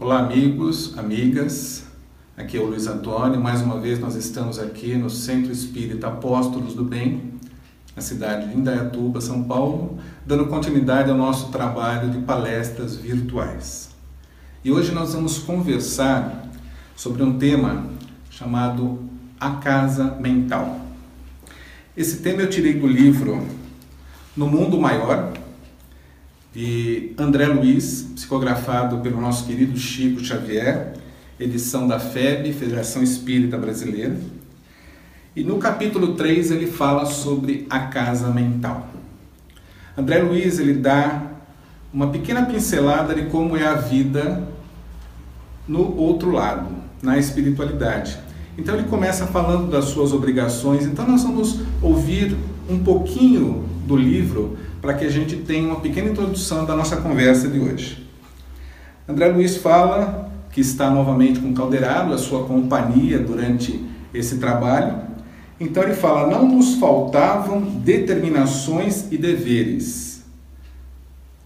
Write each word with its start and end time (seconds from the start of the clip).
Olá, 0.00 0.20
amigos, 0.20 0.98
amigas. 0.98 1.84
Aqui 2.34 2.56
é 2.56 2.60
o 2.60 2.66
Luiz 2.66 2.86
Antônio. 2.86 3.38
Mais 3.38 3.60
uma 3.60 3.78
vez 3.78 4.00
nós 4.00 4.16
estamos 4.16 4.58
aqui 4.58 4.96
no 4.96 5.10
Centro 5.10 5.52
Espírita 5.52 6.08
Apóstolos 6.08 6.74
do 6.74 6.82
Bem, 6.82 7.34
na 7.94 8.00
cidade 8.00 8.48
de 8.48 8.56
Indaiatuba, 8.56 9.20
São 9.20 9.44
Paulo, 9.44 9.98
dando 10.26 10.46
continuidade 10.46 11.10
ao 11.10 11.16
nosso 11.16 11.52
trabalho 11.52 12.10
de 12.10 12.18
palestras 12.22 12.96
virtuais. 12.96 13.90
E 14.64 14.72
hoje 14.72 14.92
nós 14.92 15.12
vamos 15.12 15.38
conversar 15.38 16.48
sobre 16.96 17.22
um 17.22 17.38
tema 17.38 17.86
chamado 18.30 18.98
A 19.38 19.50
Casa 19.56 20.16
Mental. 20.18 20.80
Esse 21.94 22.22
tema 22.22 22.40
eu 22.40 22.50
tirei 22.50 22.72
do 22.72 22.86
livro 22.86 23.46
No 24.34 24.48
Mundo 24.48 24.80
Maior, 24.80 25.34
de 26.54 27.12
André 27.16 27.46
Luiz, 27.46 28.02
psicografado 28.14 28.98
pelo 28.98 29.20
nosso 29.20 29.46
querido 29.46 29.78
Chico 29.78 30.22
Xavier, 30.22 30.92
edição 31.40 31.88
da 31.88 31.98
FEB, 31.98 32.52
Federação 32.52 33.02
Espírita 33.02 33.56
Brasileira. 33.56 34.16
E 35.34 35.42
no 35.42 35.56
capítulo 35.56 36.14
3 36.14 36.50
ele 36.50 36.66
fala 36.66 37.06
sobre 37.06 37.66
a 37.70 37.80
casa 37.80 38.28
mental. 38.28 38.86
André 39.96 40.22
Luiz 40.22 40.58
ele 40.58 40.74
dá 40.74 41.22
uma 41.92 42.10
pequena 42.10 42.44
pincelada 42.44 43.14
de 43.14 43.26
como 43.26 43.56
é 43.56 43.66
a 43.66 43.74
vida 43.74 44.46
no 45.66 45.96
outro 45.96 46.30
lado, 46.30 46.68
na 47.02 47.16
espiritualidade. 47.16 48.18
Então 48.56 48.74
ele 48.74 48.84
começa 48.84 49.26
falando 49.26 49.70
das 49.70 49.86
suas 49.86 50.12
obrigações. 50.12 50.84
Então 50.84 51.06
nós 51.06 51.22
vamos 51.22 51.60
ouvir 51.80 52.36
um 52.68 52.78
pouquinho 52.80 53.64
do 53.86 53.96
livro 53.96 54.56
para 54.80 54.94
que 54.94 55.04
a 55.04 55.10
gente 55.10 55.36
tenha 55.36 55.66
uma 55.66 55.80
pequena 55.80 56.10
introdução 56.10 56.64
da 56.64 56.76
nossa 56.76 56.96
conversa 56.96 57.48
de 57.48 57.58
hoje. 57.58 58.06
André 59.08 59.28
Luiz 59.28 59.56
fala 59.56 60.30
que 60.50 60.60
está 60.60 60.90
novamente 60.90 61.40
com 61.40 61.54
Calderaro, 61.54 62.12
a 62.12 62.18
sua 62.18 62.44
companhia 62.44 63.18
durante 63.18 63.84
esse 64.12 64.36
trabalho. 64.38 65.00
Então 65.58 65.82
ele 65.82 65.94
fala: 65.94 66.28
não 66.28 66.46
nos 66.46 66.74
faltavam 66.74 67.60
determinações 67.60 69.06
e 69.10 69.16
deveres, 69.16 70.24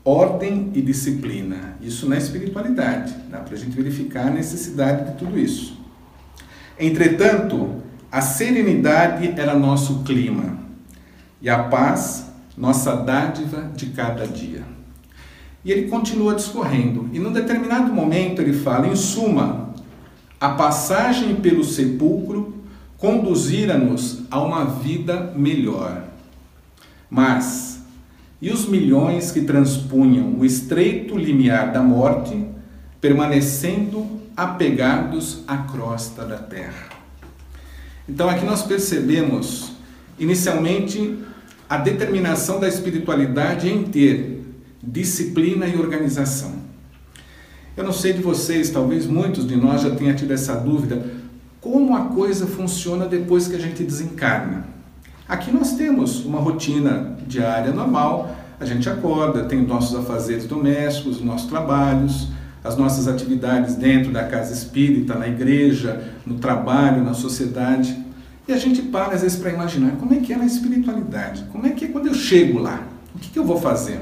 ordem 0.05 0.70
e 0.75 0.83
disciplina. 0.83 1.77
Isso 1.81 2.09
na 2.09 2.17
espiritualidade, 2.17 3.15
dá 3.31 3.39
para 3.39 3.55
a 3.55 3.59
gente 3.59 3.77
verificar 3.77 4.27
a 4.27 4.31
necessidade 4.31 5.13
de 5.13 5.19
tudo 5.19 5.39
isso. 5.39 5.76
Entretanto, 6.79 7.83
a 8.11 8.21
serenidade 8.21 9.35
era 9.37 9.59
nosso 9.59 10.03
clima 10.05 10.59
e 11.41 11.49
a 11.49 11.65
paz 11.65 12.27
nossa 12.57 12.97
dádiva 12.97 13.71
de 13.75 13.87
cada 13.87 14.27
dia. 14.27 14.63
E 15.65 15.73
ele 15.73 15.89
continua 15.89 16.35
discorrendo, 16.35 17.09
e 17.13 17.19
num 17.19 17.33
determinado 17.33 17.93
momento 17.93 18.41
ele 18.41 18.53
fala: 18.53 18.87
em 18.87 18.97
suma, 18.97 19.75
a 20.41 20.51
passagem 20.51 21.37
pelo 21.37 21.65
sepulcro 21.65 22.55
conduzira-nos 22.99 24.23
a 24.31 24.41
uma 24.41 24.65
vida 24.65 25.33
melhor. 25.37 26.05
Mas, 27.11 27.83
e 28.41 28.51
os 28.51 28.69
milhões 28.69 29.31
que 29.31 29.43
transpunham 29.43 30.37
o 30.39 30.45
estreito 30.45 31.17
limiar 31.17 31.73
da 31.73 31.83
morte, 31.83 32.47
permanecendo 33.07 34.05
apegados 34.37 35.45
à 35.47 35.59
crosta 35.59 36.25
da 36.25 36.39
terra? 36.39 36.89
Então 38.09 38.29
aqui 38.29 38.45
nós 38.45 38.63
percebemos, 38.63 39.71
inicialmente, 40.19 41.17
a 41.69 41.77
determinação 41.77 42.59
da 42.59 42.67
espiritualidade 42.67 43.69
em 43.69 43.85
ter 43.85 44.45
disciplina 44.83 45.69
e 45.69 45.77
organização. 45.77 46.57
Eu 47.77 47.85
não 47.85 47.93
sei 47.93 48.13
de 48.13 48.23
vocês, 48.23 48.71
talvez 48.71 49.07
muitos 49.07 49.47
de 49.47 49.55
nós 49.55 49.83
já 49.83 49.91
tenham 49.91 50.17
tido 50.17 50.33
essa 50.33 50.57
dúvida, 50.57 51.05
como 51.61 51.95
a 51.95 52.07
coisa 52.07 52.45
funciona 52.45 53.07
depois 53.07 53.47
que 53.47 53.55
a 53.55 53.61
gente 53.61 53.85
desencarna. 53.85 54.67
Aqui 55.29 55.53
nós 55.53 55.75
temos 55.75 56.25
uma 56.25 56.41
rotina 56.41 57.17
diária 57.25 57.73
normal, 57.73 58.36
a 58.59 58.64
gente 58.64 58.89
acorda, 58.89 59.45
tem 59.45 59.64
nossos 59.64 59.97
afazeres 59.97 60.47
domésticos, 60.47 61.20
nossos 61.20 61.48
trabalhos, 61.48 62.35
as 62.67 62.77
nossas 62.77 63.07
atividades 63.07 63.77
dentro 63.77 64.11
da 64.11 64.25
casa 64.25 64.53
espírita, 64.53 65.15
na 65.15 65.29
igreja, 65.29 66.13
no 66.27 66.39
trabalho, 66.39 67.05
na 67.05 67.15
sociedade. 67.15 67.97
E 68.49 68.53
a 68.53 68.59
gente 68.59 68.83
para 68.83 69.15
às 69.15 69.23
vezes 69.23 69.39
para 69.39 69.51
imaginar 69.53 69.93
como 69.93 70.13
é 70.15 70.19
que 70.19 70.33
é 70.33 70.37
na 70.37 70.45
espiritualidade, 70.45 71.45
como 71.53 71.67
é 71.67 71.71
que 71.71 71.85
é 71.85 71.89
quando 71.89 72.09
eu 72.09 72.15
chego 72.15 72.59
lá, 72.59 72.83
o 73.15 73.19
que, 73.19 73.31
que 73.31 73.39
eu 73.39 73.45
vou 73.45 73.61
fazer? 73.61 74.01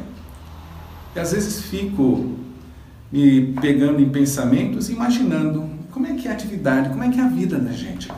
E 1.15 1.21
às 1.21 1.33
vezes 1.33 1.63
fico 1.63 2.37
me 3.13 3.53
pegando 3.61 4.01
em 4.01 4.09
pensamentos, 4.09 4.89
imaginando 4.89 5.69
como 5.91 6.07
é 6.07 6.15
que 6.15 6.27
é 6.27 6.31
a 6.31 6.35
atividade, 6.35 6.89
como 6.89 7.05
é 7.05 7.09
que 7.11 7.21
é 7.21 7.23
a 7.23 7.29
vida 7.29 7.59
da 7.59 7.71
gente. 7.71 8.11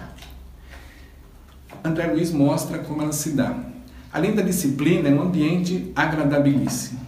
André 1.85 2.07
Luiz 2.07 2.33
mostra 2.33 2.79
como 2.79 3.03
ela 3.03 3.13
se 3.13 3.31
dá. 3.31 3.55
Além 4.13 4.35
da 4.35 4.43
disciplina, 4.43 5.09
é 5.09 5.13
um 5.13 5.23
ambiente 5.23 5.93
agradabilíssimo. 5.95 7.01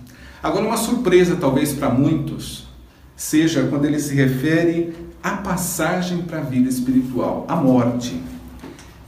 Agora, 0.43 0.67
uma 0.67 0.77
surpresa 0.77 1.37
talvez 1.37 1.73
para 1.73 1.89
muitos 1.89 2.68
seja 3.19 3.67
quando 3.67 3.85
ele 3.85 3.99
se 3.99 4.15
refere 4.15 4.95
à 5.21 5.39
passagem 5.39 6.23
para 6.23 6.39
a 6.39 6.43
vida 6.43 6.69
espiritual, 6.69 7.45
a 7.49 7.57
morte. 7.57 8.23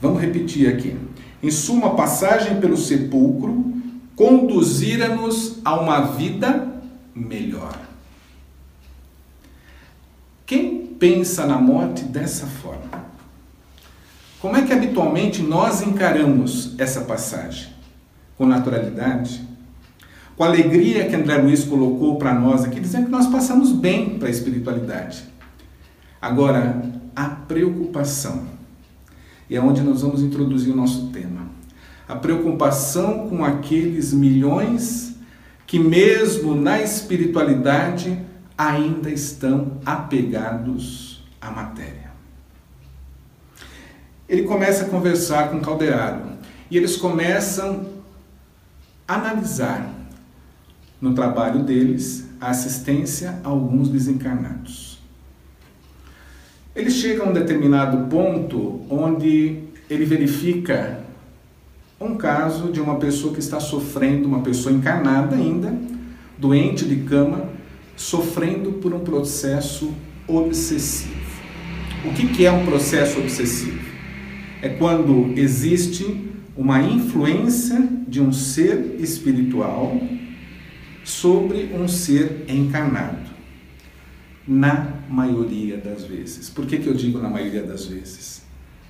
Vamos 0.01 0.21
repetir 0.21 0.67
aqui. 0.67 0.97
Em 1.41 1.49
suma, 1.49 1.95
passagem 1.95 2.59
pelo 2.59 2.75
sepulcro 2.75 3.73
conduzira-nos 4.13 5.59
a 5.63 5.79
uma 5.79 6.01
vida 6.01 6.73
melhor. 7.15 7.79
Quem 10.45 10.87
pensa 10.99 11.47
na 11.47 11.57
morte 11.57 12.03
dessa 12.03 12.45
forma? 12.45 13.05
Como 14.41 14.57
é 14.57 14.63
que 14.63 14.73
habitualmente 14.73 15.41
nós 15.41 15.81
encaramos 15.81 16.75
essa 16.77 17.01
passagem? 17.01 17.69
Com 18.37 18.45
naturalidade? 18.45 19.47
Com 20.35 20.43
a 20.43 20.47
alegria 20.47 21.07
que 21.07 21.15
André 21.15 21.37
Luiz 21.37 21.63
colocou 21.63 22.17
para 22.17 22.33
nós 22.33 22.63
aqui, 22.63 22.79
dizendo 22.79 23.05
que 23.05 23.11
nós 23.11 23.27
passamos 23.27 23.71
bem 23.71 24.17
para 24.17 24.27
a 24.27 24.31
espiritualidade. 24.31 25.23
Agora, 26.21 26.81
a 27.15 27.25
preocupação 27.25 28.61
e 29.51 29.55
é 29.57 29.61
onde 29.61 29.81
nós 29.81 30.01
vamos 30.01 30.21
introduzir 30.21 30.73
o 30.73 30.77
nosso 30.77 31.07
tema. 31.07 31.49
A 32.07 32.15
preocupação 32.15 33.27
com 33.27 33.43
aqueles 33.43 34.13
milhões 34.13 35.17
que, 35.67 35.77
mesmo 35.77 36.55
na 36.55 36.81
espiritualidade, 36.81 38.17
ainda 38.57 39.11
estão 39.11 39.73
apegados 39.85 41.21
à 41.41 41.51
matéria. 41.51 42.11
Ele 44.27 44.43
começa 44.43 44.85
a 44.85 44.89
conversar 44.89 45.49
com 45.49 45.59
Calderaro 45.59 46.31
e 46.69 46.77
eles 46.77 46.95
começam 46.95 47.87
a 49.05 49.15
analisar 49.15 49.85
no 51.01 51.13
trabalho 51.15 51.63
deles 51.63 52.29
a 52.39 52.51
assistência 52.51 53.39
a 53.43 53.49
alguns 53.49 53.89
desencarnados. 53.89 54.99
Ele 56.75 56.91
chega 56.91 57.23
a 57.23 57.27
um 57.27 57.33
determinado 57.33 58.07
ponto 58.07 58.81
onde 58.89 59.63
ele 59.89 60.05
verifica 60.05 61.03
um 61.99 62.15
caso 62.15 62.71
de 62.71 62.79
uma 62.79 62.95
pessoa 62.95 63.33
que 63.33 63.39
está 63.39 63.59
sofrendo, 63.59 64.27
uma 64.27 64.41
pessoa 64.41 64.73
encarnada 64.73 65.35
ainda, 65.35 65.73
doente 66.37 66.85
de 66.85 66.97
cama, 67.03 67.49
sofrendo 67.95 68.73
por 68.73 68.93
um 68.93 69.01
processo 69.01 69.93
obsessivo. 70.27 71.21
O 72.05 72.13
que, 72.13 72.45
é 72.45 72.51
um 72.51 72.65
processo 72.65 73.19
obsessivo? 73.19 73.79
É 74.61 74.69
quando 74.69 75.33
existe 75.37 76.31
uma 76.57 76.81
influência 76.81 77.87
de 78.07 78.19
um 78.19 78.31
ser 78.31 78.95
espiritual 78.99 79.99
sobre 81.03 81.71
um 81.73 81.87
ser 81.87 82.45
encarnado 82.47 83.31
na 84.47 84.93
maioria 85.09 85.77
das 85.77 86.03
vezes. 86.03 86.49
Por 86.49 86.65
que, 86.65 86.77
que 86.77 86.87
eu 86.87 86.93
digo 86.93 87.19
na 87.19 87.29
maioria 87.29 87.63
das 87.63 87.85
vezes? 87.85 88.41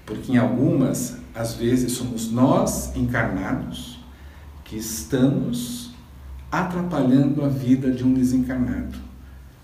Porque 0.05 0.31
em 0.31 0.37
algumas, 0.37 1.17
às 1.33 1.53
vezes, 1.53 1.93
somos 1.93 2.31
nós 2.31 2.95
encarnados 2.95 3.99
que 4.65 4.77
estamos 4.77 5.91
atrapalhando 6.51 7.43
a 7.43 7.47
vida 7.47 7.91
de 7.91 8.03
um 8.03 8.13
desencarnado. 8.13 8.97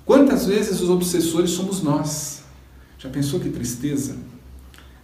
Quantas 0.05 0.45
vezes 0.45 0.79
os 0.79 0.89
obsessores 0.89 1.51
somos 1.51 1.83
nós? 1.83 2.43
Já 2.97 3.09
pensou 3.09 3.39
que 3.39 3.49
tristeza? 3.49 4.15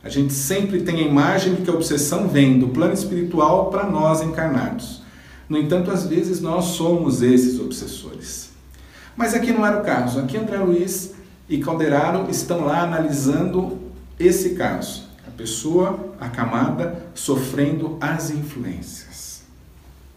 A 0.01 0.10
gente 0.10 0.34
sempre 0.34 0.81
tem 0.81 0.98
a 0.98 1.07
imagem 1.07 1.56
de 1.56 1.62
que 1.62 1.69
a 1.69 1.74
obsessão 1.74 2.28
vem 2.28 2.60
do 2.60 2.69
plano 2.69 2.94
espiritual 2.94 3.69
para 3.69 3.90
nós 3.90 4.22
encarnados. 4.22 5.03
No 5.54 5.60
entanto, 5.60 5.92
às 5.92 6.08
vezes 6.08 6.42
nós 6.42 6.66
somos 6.66 7.22
esses 7.22 7.60
obsessores. 7.60 8.50
Mas 9.16 9.36
aqui 9.36 9.52
não 9.52 9.64
era 9.64 9.80
o 9.80 9.84
caso. 9.84 10.18
Aqui 10.18 10.36
André 10.36 10.58
Luiz 10.58 11.14
e 11.48 11.60
Calderaro 11.60 12.28
estão 12.28 12.66
lá 12.66 12.82
analisando 12.82 13.78
esse 14.20 14.56
caso. 14.56 15.08
A 15.28 15.30
pessoa 15.30 16.16
acamada 16.20 17.06
sofrendo 17.14 18.00
as 18.02 18.32
influências. 18.32 19.44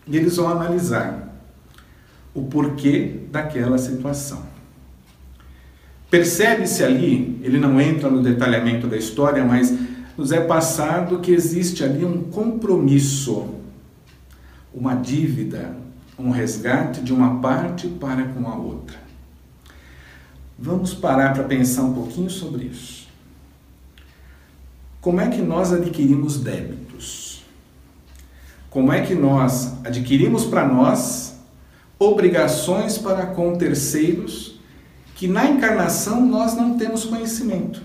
E 0.07 0.17
eles 0.17 0.37
vão 0.37 0.49
analisar 0.49 1.39
o 2.33 2.45
porquê 2.45 3.21
daquela 3.31 3.77
situação. 3.77 4.43
Percebe-se 6.11 6.83
ali, 6.83 7.39
ele 7.43 7.59
não 7.59 7.79
entra 7.79 8.09
no 8.09 8.23
detalhamento 8.23 8.87
da 8.87 8.97
história, 8.97 9.45
mas 9.45 9.71
nos 10.17 10.33
é 10.33 10.41
passado 10.41 11.19
que 11.19 11.31
existe 11.31 11.85
ali 11.85 12.07
um 12.07 12.23
compromisso, 12.23 13.56
uma 14.77 14.95
dívida, 14.95 15.75
um 16.19 16.31
resgate 16.31 17.01
de 17.01 17.11
uma 17.11 17.41
parte 17.41 17.89
para 17.89 18.25
com 18.29 18.47
a 18.47 18.55
outra. 18.55 18.99
Vamos 20.59 20.93
parar 20.93 21.33
para 21.33 21.45
pensar 21.45 21.83
um 21.83 21.95
pouquinho 21.95 22.29
sobre 22.29 22.67
isso. 22.67 23.09
Como 25.01 25.19
é 25.19 25.29
que 25.31 25.41
nós 25.41 25.73
adquirimos 25.73 26.39
débitos? 26.39 27.43
Como 28.69 28.93
é 28.93 29.01
que 29.01 29.15
nós 29.15 29.75
adquirimos 29.83 30.45
para 30.45 30.69
nós 30.69 31.39
obrigações 31.99 32.99
para 32.99 33.27
com 33.27 33.57
terceiros 33.57 34.61
que 35.15 35.27
na 35.27 35.47
encarnação 35.47 36.27
nós 36.27 36.55
não 36.55 36.77
temos 36.77 37.07
conhecimento? 37.07 37.81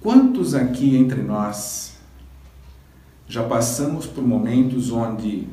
Quantos 0.00 0.54
aqui 0.54 0.96
entre 0.96 1.22
nós 1.22 1.91
já 3.32 3.42
passamos 3.42 4.04
por 4.04 4.22
momentos 4.22 4.92
onde 4.92 5.48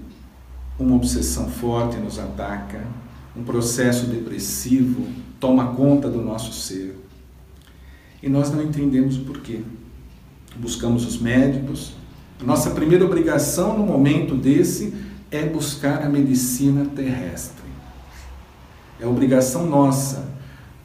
uma 0.78 0.98
obsessão 0.98 1.48
forte 1.48 1.96
nos 1.96 2.20
ataca, 2.20 2.86
um 3.34 3.42
processo 3.42 4.06
depressivo 4.08 5.08
toma 5.40 5.68
conta 5.68 6.10
do 6.10 6.22
nosso 6.22 6.52
ser 6.52 6.98
e 8.22 8.28
nós 8.28 8.52
não 8.52 8.62
entendemos 8.62 9.16
o 9.16 9.22
porquê? 9.22 9.62
Buscamos 10.58 11.06
os 11.06 11.22
médicos. 11.22 11.94
Nossa 12.44 12.72
primeira 12.72 13.06
obrigação 13.06 13.78
no 13.78 13.86
momento 13.86 14.36
desse 14.36 14.94
é 15.32 15.46
buscar 15.46 16.04
a 16.04 16.10
medicina 16.10 16.84
terrestre. 16.94 17.64
É 19.00 19.08
obrigação 19.08 19.66
nossa 19.66 20.28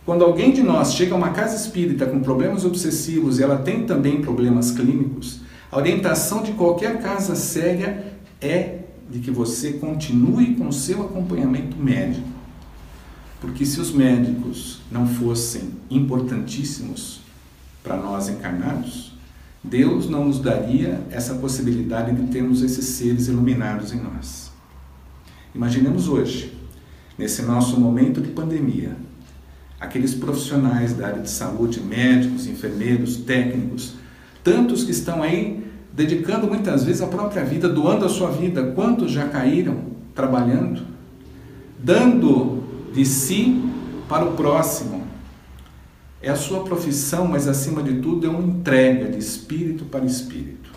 quando 0.05 0.23
alguém 0.23 0.53
de 0.53 0.63
nós 0.63 0.95
chega 0.95 1.13
a 1.13 1.17
uma 1.17 1.31
casa 1.31 1.57
espírita 1.57 2.07
com 2.07 2.21
problemas 2.21 2.65
obsessivos 2.65 3.41
e 3.41 3.43
ela 3.43 3.57
tem 3.57 3.85
também 3.85 4.21
problemas 4.21 4.71
clínicos, 4.71 5.41
a 5.75 5.77
orientação 5.77 6.41
de 6.41 6.53
qualquer 6.53 7.03
casa 7.03 7.35
séria 7.35 8.15
é 8.41 8.79
de 9.11 9.19
que 9.19 9.31
você 9.33 9.73
continue 9.73 10.55
com 10.55 10.71
seu 10.71 11.03
acompanhamento 11.03 11.77
médico. 11.77 12.29
Porque 13.41 13.67
se 13.67 13.81
os 13.81 13.91
médicos 13.91 14.83
não 14.89 15.05
fossem 15.05 15.73
importantíssimos 15.91 17.23
para 17.83 17.97
nós 17.97 18.29
encarnados, 18.29 19.15
Deus 19.65 20.09
não 20.09 20.27
nos 20.27 20.39
daria 20.39 21.03
essa 21.11 21.35
possibilidade 21.35 22.15
de 22.15 22.29
termos 22.29 22.63
esses 22.63 22.85
seres 22.85 23.27
iluminados 23.27 23.93
em 23.93 24.01
nós. 24.01 24.53
Imaginemos 25.53 26.07
hoje, 26.07 26.57
nesse 27.19 27.43
nosso 27.43 27.81
momento 27.81 28.21
de 28.21 28.29
pandemia, 28.31 28.97
aqueles 29.81 30.15
profissionais 30.15 30.95
da 30.95 31.09
área 31.09 31.23
de 31.23 31.31
saúde, 31.31 31.81
médicos, 31.81 32.47
enfermeiros, 32.47 33.17
técnicos, 33.17 33.95
tantos 34.45 34.85
que 34.85 34.93
estão 34.93 35.21
aí 35.21 35.64
dedicando 35.95 36.49
muitas 36.49 36.85
vezes 36.85 37.01
a 37.01 37.07
própria 37.07 37.45
vida, 37.45 37.69
doando 37.69 38.05
a 38.05 38.09
sua 38.09 38.31
vida, 38.31 38.73
quantos 38.75 39.13
já 39.13 39.29
caíram 39.29 39.95
trabalhando, 40.15 40.83
dando 41.79 42.65
de 42.93 43.05
si 43.05 43.63
para 44.09 44.25
o 44.25 44.33
próximo. 44.33 45.05
É 46.21 46.31
a 46.31 46.37
sua 46.37 46.65
profissão, 46.65 47.27
mas 47.27 47.47
acima 47.47 47.83
de 47.83 48.01
tudo 48.01 48.27
é 48.27 48.31
uma 48.31 48.43
entrega 48.43 49.11
de 49.11 49.19
espírito 49.19 49.85
para 49.85 50.05
espírito. 50.05 50.71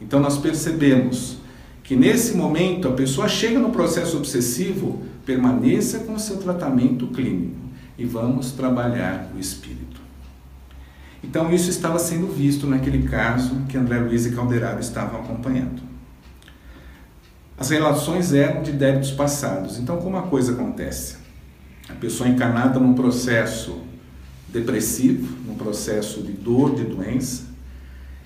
Então 0.00 0.20
nós 0.20 0.38
percebemos 0.38 1.38
que 1.82 1.96
nesse 1.96 2.36
momento 2.36 2.88
a 2.88 2.92
pessoa 2.92 3.28
chega 3.28 3.58
no 3.58 3.70
processo 3.70 4.16
obsessivo, 4.16 5.02
permaneça 5.26 6.00
com 6.00 6.14
o 6.14 6.18
seu 6.18 6.38
tratamento 6.38 7.08
clínico 7.08 7.56
e 7.98 8.04
vamos 8.04 8.52
trabalhar 8.52 9.30
o 9.34 9.38
espírito. 9.38 10.01
Então 11.22 11.52
isso 11.52 11.70
estava 11.70 11.98
sendo 11.98 12.26
visto 12.26 12.66
naquele 12.66 13.06
caso 13.08 13.62
que 13.68 13.76
André 13.76 13.98
Luiz 13.98 14.26
e 14.26 14.32
Calderaro 14.32 14.80
estavam 14.80 15.20
acompanhando. 15.20 15.82
As 17.56 17.70
relações 17.70 18.32
eram 18.32 18.62
de 18.62 18.72
débitos 18.72 19.12
passados. 19.12 19.78
Então 19.78 19.98
como 19.98 20.16
a 20.16 20.22
coisa 20.22 20.52
acontece? 20.52 21.16
A 21.88 21.94
pessoa 21.94 22.28
encarnada 22.28 22.80
num 22.80 22.94
processo 22.94 23.82
depressivo, 24.48 25.36
num 25.46 25.54
processo 25.54 26.22
de 26.22 26.32
dor, 26.32 26.74
de 26.74 26.84
doença, 26.84 27.44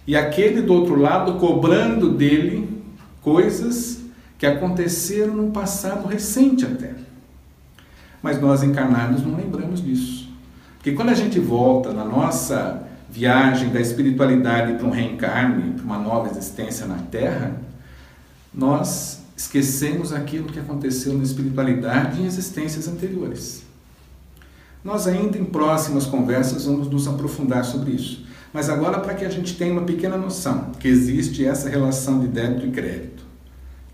e 0.06 0.16
aquele 0.16 0.62
do 0.62 0.72
outro 0.72 0.96
lado 0.96 1.34
cobrando 1.34 2.14
dele 2.14 2.82
coisas 3.20 4.00
que 4.38 4.46
aconteceram 4.46 5.34
no 5.34 5.50
passado 5.50 6.06
recente 6.06 6.64
até. 6.64 6.94
Mas 8.22 8.40
nós 8.40 8.62
encarnados 8.62 9.22
não 9.22 9.36
lembramos 9.36 9.82
disso. 9.82 10.28
Porque 10.76 10.92
quando 10.92 11.08
a 11.08 11.14
gente 11.14 11.38
volta 11.40 11.92
na 11.92 12.04
nossa 12.04 12.85
viagem 13.08 13.70
da 13.70 13.80
espiritualidade 13.80 14.74
para 14.74 14.86
um 14.86 14.90
reencarne, 14.90 15.72
para 15.74 15.84
uma 15.84 15.98
nova 15.98 16.28
existência 16.28 16.86
na 16.86 16.96
Terra, 16.96 17.60
nós 18.52 19.22
esquecemos 19.36 20.12
aquilo 20.12 20.48
que 20.48 20.58
aconteceu 20.58 21.12
na 21.14 21.22
espiritualidade 21.22 22.20
em 22.20 22.26
existências 22.26 22.88
anteriores. 22.88 23.64
Nós 24.82 25.06
ainda 25.06 25.36
em 25.36 25.44
próximas 25.44 26.06
conversas 26.06 26.64
vamos 26.64 26.88
nos 26.88 27.06
aprofundar 27.06 27.64
sobre 27.64 27.92
isso. 27.92 28.24
Mas 28.52 28.70
agora 28.70 29.00
para 29.00 29.14
que 29.14 29.24
a 29.24 29.28
gente 29.28 29.56
tenha 29.56 29.72
uma 29.72 29.82
pequena 29.82 30.16
noção 30.16 30.70
que 30.78 30.88
existe 30.88 31.44
essa 31.44 31.68
relação 31.68 32.20
de 32.20 32.28
débito 32.28 32.66
e 32.66 32.70
crédito. 32.70 33.24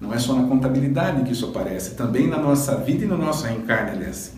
Não 0.00 0.12
é 0.12 0.18
só 0.18 0.34
na 0.34 0.46
contabilidade 0.46 1.22
que 1.24 1.32
isso 1.32 1.46
aparece, 1.46 1.94
também 1.94 2.28
na 2.28 2.38
nossa 2.38 2.76
vida 2.76 3.04
e 3.04 3.08
no 3.08 3.16
nosso 3.16 3.46
reencarne 3.46 4.04
é 4.04 4.08
assim. 4.08 4.32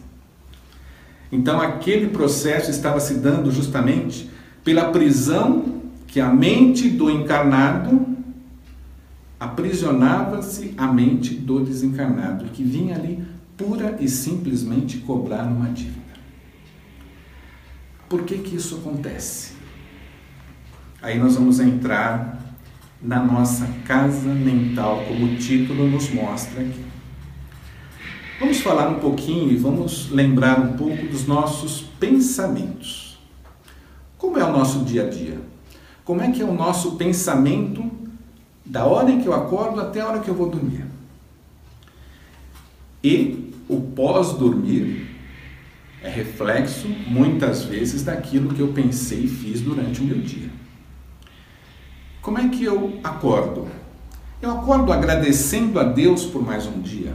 Então 1.32 1.60
aquele 1.60 2.08
processo 2.08 2.70
estava 2.70 3.00
se 3.00 3.14
dando 3.14 3.50
justamente 3.50 4.30
pela 4.64 4.90
prisão 4.90 5.82
que 6.06 6.18
a 6.20 6.30
mente 6.30 6.88
do 6.88 7.10
encarnado 7.10 8.06
aprisionava-se 9.38 10.72
a 10.78 10.86
mente 10.86 11.34
do 11.34 11.60
desencarnado, 11.60 12.46
que 12.46 12.64
vinha 12.64 12.96
ali 12.96 13.22
pura 13.56 13.96
e 14.00 14.08
simplesmente 14.08 14.98
cobrar 14.98 15.44
uma 15.44 15.68
dívida. 15.68 16.02
Por 18.08 18.22
que 18.22 18.38
que 18.38 18.56
isso 18.56 18.76
acontece? 18.76 19.52
Aí 21.02 21.18
nós 21.18 21.34
vamos 21.34 21.60
entrar 21.60 22.42
na 23.02 23.22
nossa 23.22 23.66
casa 23.84 24.32
mental, 24.32 25.04
como 25.06 25.26
o 25.26 25.36
título 25.36 25.90
nos 25.90 26.10
mostra 26.10 26.62
aqui. 26.62 26.84
Vamos 28.40 28.60
falar 28.60 28.88
um 28.88 28.98
pouquinho 28.98 29.52
e 29.52 29.56
vamos 29.56 30.10
lembrar 30.10 30.58
um 30.58 30.72
pouco 30.72 31.06
dos 31.06 31.26
nossos 31.26 31.82
pensamentos. 32.00 33.03
Como 34.24 34.38
é 34.38 34.44
o 34.44 34.52
nosso 34.52 34.80
dia 34.86 35.06
a 35.06 35.10
dia? 35.10 35.38
Como 36.02 36.22
é 36.22 36.32
que 36.32 36.40
é 36.40 36.44
o 36.46 36.54
nosso 36.54 36.92
pensamento 36.92 37.90
da 38.64 38.86
hora 38.86 39.10
em 39.10 39.20
que 39.20 39.28
eu 39.28 39.34
acordo 39.34 39.78
até 39.78 40.00
a 40.00 40.08
hora 40.08 40.20
que 40.20 40.28
eu 40.28 40.34
vou 40.34 40.48
dormir? 40.48 40.86
E 43.02 43.52
o 43.68 43.82
pós-dormir 43.82 45.10
é 46.02 46.08
reflexo, 46.08 46.88
muitas 47.06 47.64
vezes, 47.64 48.02
daquilo 48.02 48.54
que 48.54 48.60
eu 48.60 48.68
pensei 48.68 49.24
e 49.24 49.28
fiz 49.28 49.60
durante 49.60 50.00
o 50.00 50.04
meu 50.04 50.18
dia. 50.18 50.48
Como 52.22 52.38
é 52.38 52.48
que 52.48 52.64
eu 52.64 52.98
acordo? 53.04 53.68
Eu 54.40 54.52
acordo 54.52 54.90
agradecendo 54.90 55.78
a 55.78 55.84
Deus 55.84 56.24
por 56.24 56.42
mais 56.42 56.66
um 56.66 56.80
dia. 56.80 57.12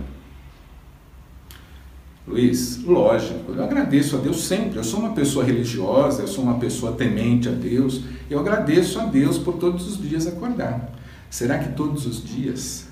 Luiz, 2.28 2.84
lógico, 2.84 3.54
eu 3.54 3.64
agradeço 3.64 4.16
a 4.16 4.20
Deus 4.20 4.46
sempre. 4.46 4.78
Eu 4.78 4.84
sou 4.84 5.00
uma 5.00 5.14
pessoa 5.14 5.44
religiosa, 5.44 6.22
eu 6.22 6.28
sou 6.28 6.44
uma 6.44 6.60
pessoa 6.60 6.92
temente 6.92 7.50
a 7.50 7.52
Deus. 7.52 8.02
Eu 8.30 8.40
agradeço 8.40 9.00
a 9.00 9.06
Deus 9.06 9.38
por 9.38 9.56
todos 9.56 9.88
os 9.88 10.02
dias 10.02 10.28
acordar. 10.28 10.94
Será 11.30 11.58
que 11.58 11.72
todos 11.74 12.06
os 12.06 12.24
dias? 12.24 12.88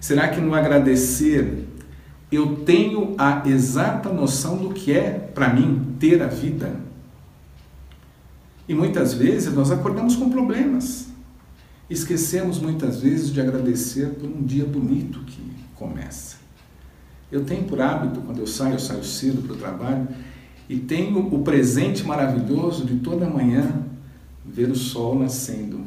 Será 0.00 0.28
que 0.28 0.40
no 0.40 0.54
agradecer 0.54 1.66
eu 2.30 2.56
tenho 2.56 3.14
a 3.16 3.42
exata 3.46 4.12
noção 4.12 4.56
do 4.56 4.70
que 4.70 4.92
é 4.92 5.10
para 5.10 5.52
mim 5.52 5.96
ter 5.98 6.22
a 6.22 6.26
vida? 6.26 6.76
E 8.68 8.74
muitas 8.74 9.14
vezes 9.14 9.54
nós 9.54 9.70
acordamos 9.70 10.16
com 10.16 10.28
problemas. 10.28 11.06
Esquecemos 11.88 12.58
muitas 12.58 13.00
vezes 13.00 13.32
de 13.32 13.40
agradecer 13.40 14.10
por 14.14 14.28
um 14.28 14.42
dia 14.42 14.64
bonito 14.64 15.20
que 15.20 15.40
começa. 15.74 16.45
Eu 17.30 17.44
tenho 17.44 17.64
por 17.64 17.80
hábito, 17.80 18.20
quando 18.20 18.38
eu 18.38 18.46
saio, 18.46 18.74
eu 18.74 18.78
saio 18.78 19.04
cedo 19.04 19.42
para 19.42 19.54
o 19.54 19.56
trabalho, 19.56 20.08
e 20.68 20.78
tenho 20.78 21.18
o 21.34 21.42
presente 21.42 22.04
maravilhoso 22.04 22.84
de 22.84 22.96
toda 22.96 23.28
manhã 23.28 23.84
ver 24.44 24.70
o 24.70 24.74
sol 24.74 25.18
nascendo. 25.18 25.80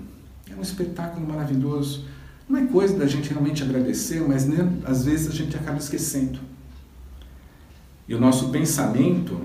É 0.49 0.55
um 0.55 0.61
espetáculo 0.61 1.25
maravilhoso. 1.27 2.05
Não 2.47 2.59
é 2.59 2.65
coisa 2.65 2.97
da 2.97 3.05
gente 3.05 3.29
realmente 3.29 3.63
agradecer, 3.63 4.21
mas 4.27 4.47
né, 4.47 4.71
às 4.85 5.05
vezes 5.05 5.27
a 5.27 5.31
gente 5.31 5.55
acaba 5.55 5.77
esquecendo. 5.77 6.39
E 8.07 8.15
o 8.15 8.19
nosso 8.19 8.49
pensamento, 8.49 9.39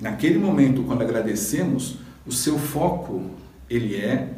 naquele 0.00 0.38
momento, 0.38 0.82
quando 0.82 1.02
agradecemos, 1.02 1.98
o 2.26 2.32
seu 2.32 2.58
foco, 2.58 3.30
ele 3.70 3.96
é 3.96 4.34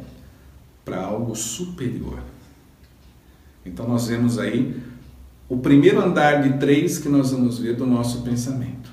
para 0.85 1.01
algo 1.01 1.35
superior. 1.35 2.19
Então 3.65 3.87
nós 3.87 4.07
vemos 4.07 4.37
aí 4.37 4.81
o 5.51 5.57
primeiro 5.57 6.01
andar 6.01 6.41
de 6.43 6.57
três 6.59 6.97
que 6.97 7.09
nós 7.09 7.31
vamos 7.31 7.59
ver 7.59 7.75
do 7.75 7.85
nosso 7.85 8.21
pensamento. 8.21 8.89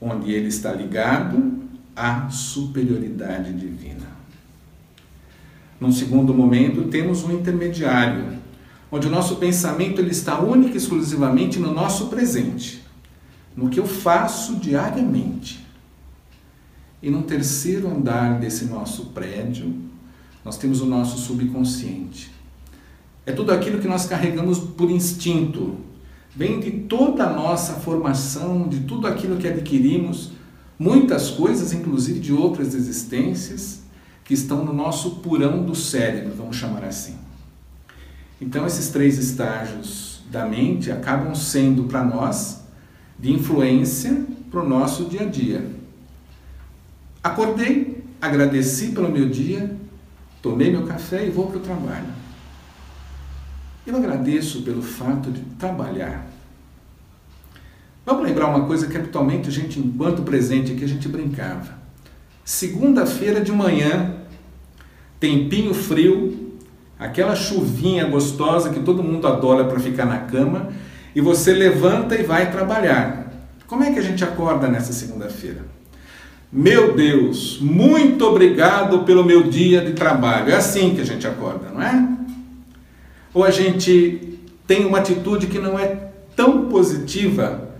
onde 0.00 0.32
ele 0.32 0.48
está 0.48 0.72
ligado 0.72 1.60
à 1.94 2.30
superioridade 2.30 3.52
divina. 3.52 4.06
Num 5.78 5.92
segundo 5.92 6.32
momento, 6.32 6.84
temos 6.84 7.22
um 7.22 7.32
intermediário, 7.32 8.38
onde 8.90 9.06
o 9.06 9.10
nosso 9.10 9.36
pensamento 9.36 10.00
ele 10.00 10.12
está 10.12 10.40
único 10.40 10.72
e 10.72 10.78
exclusivamente 10.78 11.58
no 11.58 11.74
nosso 11.74 12.06
presente, 12.06 12.82
no 13.54 13.68
que 13.68 13.78
eu 13.78 13.86
faço 13.86 14.56
diariamente. 14.56 15.62
E 17.02 17.10
no 17.10 17.20
terceiro 17.24 17.86
andar 17.86 18.40
desse 18.40 18.64
nosso 18.64 19.08
prédio, 19.08 19.74
nós 20.42 20.56
temos 20.56 20.80
o 20.80 20.86
nosso 20.86 21.18
subconsciente. 21.18 22.39
É 23.30 23.32
tudo 23.32 23.52
aquilo 23.52 23.78
que 23.78 23.86
nós 23.86 24.06
carregamos 24.06 24.58
por 24.58 24.90
instinto, 24.90 25.76
vem 26.34 26.58
de 26.58 26.72
toda 26.72 27.22
a 27.26 27.32
nossa 27.32 27.74
formação, 27.74 28.66
de 28.66 28.80
tudo 28.80 29.06
aquilo 29.06 29.36
que 29.36 29.46
adquirimos, 29.46 30.32
muitas 30.76 31.30
coisas, 31.30 31.72
inclusive 31.72 32.18
de 32.18 32.32
outras 32.32 32.74
existências, 32.74 33.82
que 34.24 34.34
estão 34.34 34.64
no 34.64 34.72
nosso 34.72 35.20
purão 35.20 35.62
do 35.62 35.76
cérebro, 35.76 36.34
vamos 36.36 36.56
chamar 36.56 36.82
assim. 36.82 37.14
Então, 38.40 38.66
esses 38.66 38.88
três 38.88 39.16
estágios 39.16 40.22
da 40.28 40.44
mente 40.44 40.90
acabam 40.90 41.32
sendo 41.32 41.84
para 41.84 42.02
nós 42.02 42.64
de 43.16 43.32
influência 43.32 44.26
para 44.50 44.60
o 44.60 44.68
nosso 44.68 45.04
dia 45.04 45.22
a 45.22 45.26
dia. 45.26 45.70
Acordei, 47.22 48.02
agradeci 48.20 48.88
pelo 48.88 49.08
meu 49.08 49.28
dia, 49.28 49.76
tomei 50.42 50.72
meu 50.72 50.84
café 50.84 51.24
e 51.24 51.30
vou 51.30 51.46
para 51.46 51.58
o 51.58 51.60
trabalho. 51.60 52.19
Eu 53.90 53.96
agradeço 53.96 54.62
pelo 54.62 54.82
fato 54.82 55.32
de 55.32 55.40
trabalhar. 55.58 56.24
Vamos 58.06 58.22
lembrar 58.22 58.46
uma 58.46 58.64
coisa 58.64 58.86
que 58.86 58.96
habitualmente 58.96 59.48
a 59.48 59.52
gente, 59.52 59.80
enquanto 59.80 60.22
presente 60.22 60.70
aqui, 60.70 60.84
a 60.84 60.88
gente 60.88 61.08
brincava. 61.08 61.76
Segunda-feira 62.44 63.40
de 63.40 63.50
manhã, 63.50 64.14
tempinho 65.18 65.74
frio, 65.74 66.52
aquela 67.00 67.34
chuvinha 67.34 68.04
gostosa 68.04 68.70
que 68.70 68.78
todo 68.78 69.02
mundo 69.02 69.26
adora 69.26 69.64
para 69.64 69.80
ficar 69.80 70.04
na 70.04 70.18
cama, 70.18 70.68
e 71.12 71.20
você 71.20 71.52
levanta 71.52 72.14
e 72.14 72.22
vai 72.22 72.52
trabalhar. 72.52 73.32
Como 73.66 73.82
é 73.82 73.90
que 73.90 73.98
a 73.98 74.02
gente 74.02 74.22
acorda 74.22 74.68
nessa 74.68 74.92
segunda-feira? 74.92 75.64
Meu 76.52 76.94
Deus, 76.94 77.58
muito 77.60 78.24
obrigado 78.24 79.00
pelo 79.00 79.24
meu 79.24 79.42
dia 79.42 79.84
de 79.84 79.94
trabalho. 79.94 80.52
É 80.52 80.54
assim 80.54 80.94
que 80.94 81.00
a 81.00 81.06
gente 81.06 81.26
acorda, 81.26 81.70
não 81.70 81.82
é? 81.82 82.20
Ou 83.32 83.44
a 83.44 83.50
gente 83.50 84.38
tem 84.66 84.84
uma 84.84 84.98
atitude 84.98 85.46
que 85.46 85.58
não 85.58 85.78
é 85.78 86.10
tão 86.34 86.68
positiva. 86.68 87.70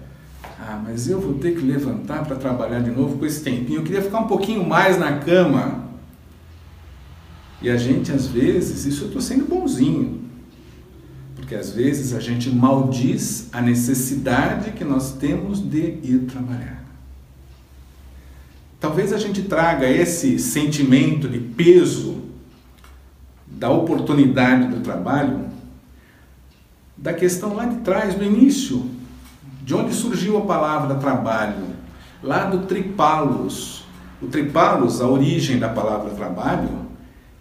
Ah, 0.61 0.81
mas 0.85 1.09
eu 1.09 1.21
vou 1.21 1.35
ter 1.35 1.55
que 1.55 1.61
levantar 1.61 2.25
para 2.25 2.37
trabalhar 2.37 2.81
de 2.81 2.91
novo 2.91 3.19
com 3.19 3.27
esse 3.27 3.43
tempinho. 3.43 3.81
Eu 3.81 3.85
queria 3.85 4.03
ficar 4.03 4.21
um 4.21 4.27
pouquinho 4.27 4.67
mais 4.67 4.99
na 4.99 5.19
cama. 5.19 5.89
E 7.63 7.69
a 7.69 7.77
gente, 7.77 8.13
às 8.13 8.27
vezes, 8.27 8.87
isso 8.87 9.05
eu 9.05 9.07
estou 9.09 9.21
sendo 9.21 9.45
bonzinho, 9.45 10.21
porque 11.37 11.55
às 11.55 11.71
vezes 11.73 12.15
a 12.15 12.21
gente 12.21 12.49
maldiz 12.49 13.49
a 13.53 13.61
necessidade 13.61 14.73
que 14.73 14.85
nós 14.85 15.13
temos 15.13 15.61
de 15.61 15.99
ir 16.03 16.27
trabalhar. 16.31 16.85
Talvez 18.79 19.13
a 19.13 19.19
gente 19.19 19.43
traga 19.43 19.87
esse 19.87 20.39
sentimento 20.39 21.29
de 21.29 21.39
peso 21.39 22.20
da 23.61 23.69
oportunidade 23.69 24.69
do 24.69 24.81
trabalho, 24.81 25.45
da 26.97 27.13
questão 27.13 27.55
lá 27.55 27.67
de 27.67 27.77
trás, 27.81 28.15
do 28.15 28.25
início, 28.25 28.89
de 29.63 29.75
onde 29.75 29.93
surgiu 29.93 30.39
a 30.39 30.41
palavra 30.47 30.95
trabalho, 30.95 31.67
lá 32.23 32.47
do 32.47 32.67
tripalos. 32.67 33.85
O 34.23 34.29
tripalos, 34.29 35.03
a 35.03 35.07
origem 35.07 35.59
da 35.59 35.69
palavra 35.69 36.11
trabalho, 36.11 36.71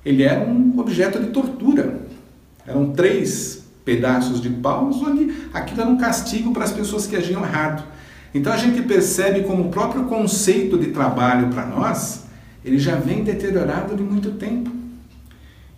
ele 0.06 0.24
era 0.24 0.46
um 0.46 0.78
objeto 0.78 1.20
de 1.20 1.28
tortura. 1.28 2.02
Eram 2.68 2.92
três 2.92 3.66
pedaços 3.86 4.42
de 4.42 4.50
paus 4.50 5.02
onde 5.02 5.48
aquilo 5.54 5.82
era 5.82 5.90
um 5.90 5.98
castigo 5.98 6.52
para 6.52 6.66
as 6.66 6.72
pessoas 6.74 7.08
que 7.08 7.16
agiam 7.16 7.44
errado. 7.44 7.82
Então 8.34 8.52
a 8.52 8.58
gente 8.58 8.82
percebe 8.82 9.44
como 9.44 9.68
o 9.68 9.70
próprio 9.70 10.04
conceito 10.04 10.78
de 10.78 10.88
trabalho 10.88 11.48
para 11.48 11.66
nós, 11.66 12.26
ele 12.64 12.78
já 12.78 12.98
vem 12.98 13.24
deteriorado 13.24 13.96
de 13.96 14.04
muito 14.04 14.32
tempo. 14.32 14.79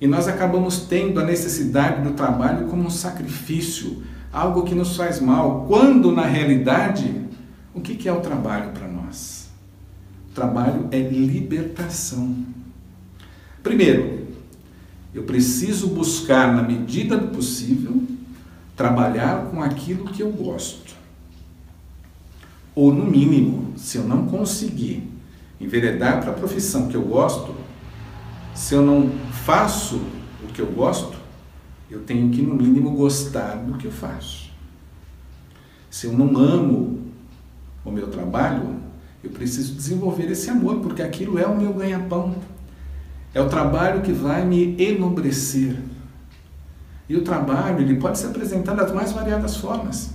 E 0.01 0.07
nós 0.07 0.27
acabamos 0.27 0.79
tendo 0.79 1.19
a 1.19 1.23
necessidade 1.23 2.01
do 2.01 2.15
trabalho 2.15 2.65
como 2.65 2.81
um 2.81 2.89
sacrifício, 2.89 4.01
algo 4.33 4.63
que 4.63 4.73
nos 4.73 4.97
faz 4.97 5.19
mal, 5.19 5.65
quando 5.67 6.11
na 6.11 6.25
realidade, 6.25 7.13
o 7.71 7.79
que 7.79 8.09
é 8.09 8.11
o 8.11 8.19
trabalho 8.19 8.71
para 8.71 8.87
nós? 8.87 9.51
O 10.31 10.33
trabalho 10.33 10.87
é 10.91 10.99
libertação. 10.99 12.35
Primeiro, 13.61 14.25
eu 15.13 15.21
preciso 15.21 15.89
buscar, 15.89 16.51
na 16.51 16.63
medida 16.63 17.15
do 17.15 17.27
possível, 17.27 18.01
trabalhar 18.75 19.51
com 19.51 19.61
aquilo 19.61 20.05
que 20.05 20.23
eu 20.23 20.31
gosto. 20.31 20.95
Ou, 22.73 22.91
no 22.91 23.05
mínimo, 23.05 23.73
se 23.77 23.97
eu 23.97 24.03
não 24.05 24.25
conseguir 24.25 25.07
enveredar 25.59 26.21
para 26.21 26.31
a 26.31 26.35
profissão 26.35 26.87
que 26.87 26.95
eu 26.95 27.03
gosto, 27.03 27.60
se 28.53 28.75
eu 28.75 28.81
não 28.81 29.09
faço 29.45 30.01
o 30.43 30.47
que 30.53 30.61
eu 30.61 30.67
gosto, 30.67 31.17
eu 31.89 32.01
tenho 32.01 32.29
que, 32.29 32.41
no 32.41 32.55
mínimo, 32.55 32.91
gostar 32.91 33.55
do 33.55 33.77
que 33.77 33.85
eu 33.85 33.91
faço. 33.91 34.49
Se 35.89 36.07
eu 36.07 36.13
não 36.13 36.37
amo 36.37 36.99
o 37.83 37.91
meu 37.91 38.07
trabalho, 38.07 38.77
eu 39.23 39.29
preciso 39.29 39.73
desenvolver 39.73 40.31
esse 40.31 40.49
amor, 40.49 40.79
porque 40.79 41.01
aquilo 41.01 41.37
é 41.37 41.45
o 41.45 41.57
meu 41.57 41.73
ganha-pão. 41.73 42.35
É 43.33 43.41
o 43.41 43.49
trabalho 43.49 44.01
que 44.01 44.11
vai 44.11 44.45
me 44.45 44.75
enobrecer. 44.81 45.77
E 47.07 47.15
o 47.15 47.23
trabalho 47.23 47.81
ele 47.81 47.97
pode 47.97 48.17
se 48.17 48.25
apresentar 48.25 48.73
das 48.73 48.93
mais 48.93 49.11
variadas 49.11 49.57
formas. 49.57 50.11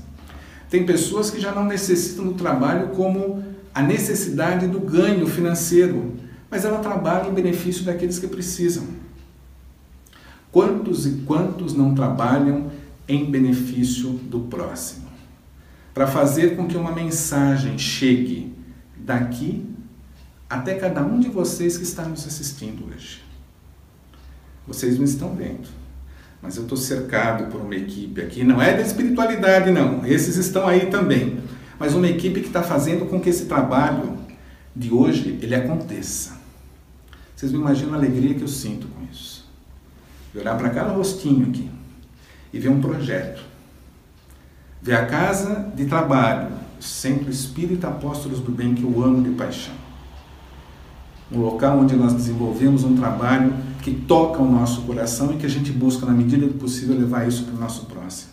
Tem 0.70 0.84
pessoas 0.84 1.30
que 1.30 1.40
já 1.40 1.52
não 1.52 1.64
necessitam 1.64 2.24
do 2.24 2.34
trabalho 2.34 2.88
como 2.88 3.44
a 3.74 3.82
necessidade 3.82 4.66
do 4.66 4.80
ganho 4.80 5.26
financeiro, 5.26 6.14
mas 6.56 6.64
ela 6.64 6.78
trabalha 6.78 7.28
em 7.28 7.34
benefício 7.34 7.84
daqueles 7.84 8.18
que 8.18 8.26
precisam. 8.26 8.86
Quantos 10.50 11.06
e 11.06 11.10
quantos 11.26 11.74
não 11.74 11.94
trabalham 11.94 12.70
em 13.06 13.30
benefício 13.30 14.08
do 14.12 14.40
próximo? 14.40 15.04
Para 15.92 16.06
fazer 16.06 16.56
com 16.56 16.66
que 16.66 16.74
uma 16.74 16.92
mensagem 16.92 17.76
chegue 17.76 18.54
daqui 18.96 19.66
até 20.48 20.76
cada 20.76 21.04
um 21.04 21.20
de 21.20 21.28
vocês 21.28 21.76
que 21.76 21.82
está 21.82 22.04
nos 22.06 22.26
assistindo 22.26 22.86
hoje. 22.86 23.22
Vocês 24.66 24.96
não 24.96 25.04
estão 25.04 25.34
vendo, 25.34 25.68
mas 26.40 26.56
eu 26.56 26.62
estou 26.62 26.78
cercado 26.78 27.50
por 27.50 27.60
uma 27.60 27.76
equipe 27.76 28.18
aqui, 28.22 28.44
não 28.44 28.62
é 28.62 28.74
da 28.74 28.80
espiritualidade, 28.80 29.70
não, 29.70 30.06
esses 30.06 30.36
estão 30.36 30.66
aí 30.66 30.86
também, 30.86 31.38
mas 31.78 31.92
uma 31.92 32.08
equipe 32.08 32.40
que 32.40 32.46
está 32.46 32.62
fazendo 32.62 33.04
com 33.04 33.20
que 33.20 33.28
esse 33.28 33.44
trabalho 33.44 34.16
de 34.74 34.90
hoje 34.90 35.38
ele 35.42 35.54
aconteça. 35.54 36.35
Vocês 37.36 37.52
não 37.52 37.60
imaginam 37.60 37.92
a 37.92 37.98
alegria 37.98 38.34
que 38.34 38.40
eu 38.40 38.48
sinto 38.48 38.88
com 38.88 39.04
isso. 39.12 39.44
De 40.32 40.38
olhar 40.38 40.56
para 40.56 40.70
cada 40.70 40.92
rostinho 40.92 41.46
aqui 41.46 41.70
e 42.50 42.58
ver 42.58 42.70
um 42.70 42.80
projeto. 42.80 43.42
Ver 44.80 44.94
a 44.94 45.04
casa 45.04 45.70
de 45.76 45.84
trabalho, 45.84 46.52
Centro 46.80 47.30
Espírita 47.30 47.88
Apóstolos 47.88 48.40
do 48.40 48.50
Bem, 48.50 48.74
que 48.74 48.82
eu 48.82 49.04
amo 49.04 49.22
de 49.22 49.30
paixão. 49.30 49.74
Um 51.30 51.40
local 51.40 51.78
onde 51.78 51.94
nós 51.94 52.14
desenvolvemos 52.14 52.84
um 52.84 52.96
trabalho 52.96 53.52
que 53.82 53.92
toca 53.92 54.40
o 54.40 54.50
nosso 54.50 54.82
coração 54.82 55.34
e 55.34 55.36
que 55.36 55.44
a 55.44 55.50
gente 55.50 55.70
busca, 55.72 56.06
na 56.06 56.12
medida 56.12 56.46
do 56.46 56.54
possível, 56.54 56.96
levar 56.96 57.28
isso 57.28 57.44
para 57.44 57.54
o 57.54 57.58
nosso 57.58 57.84
próximo. 57.84 58.32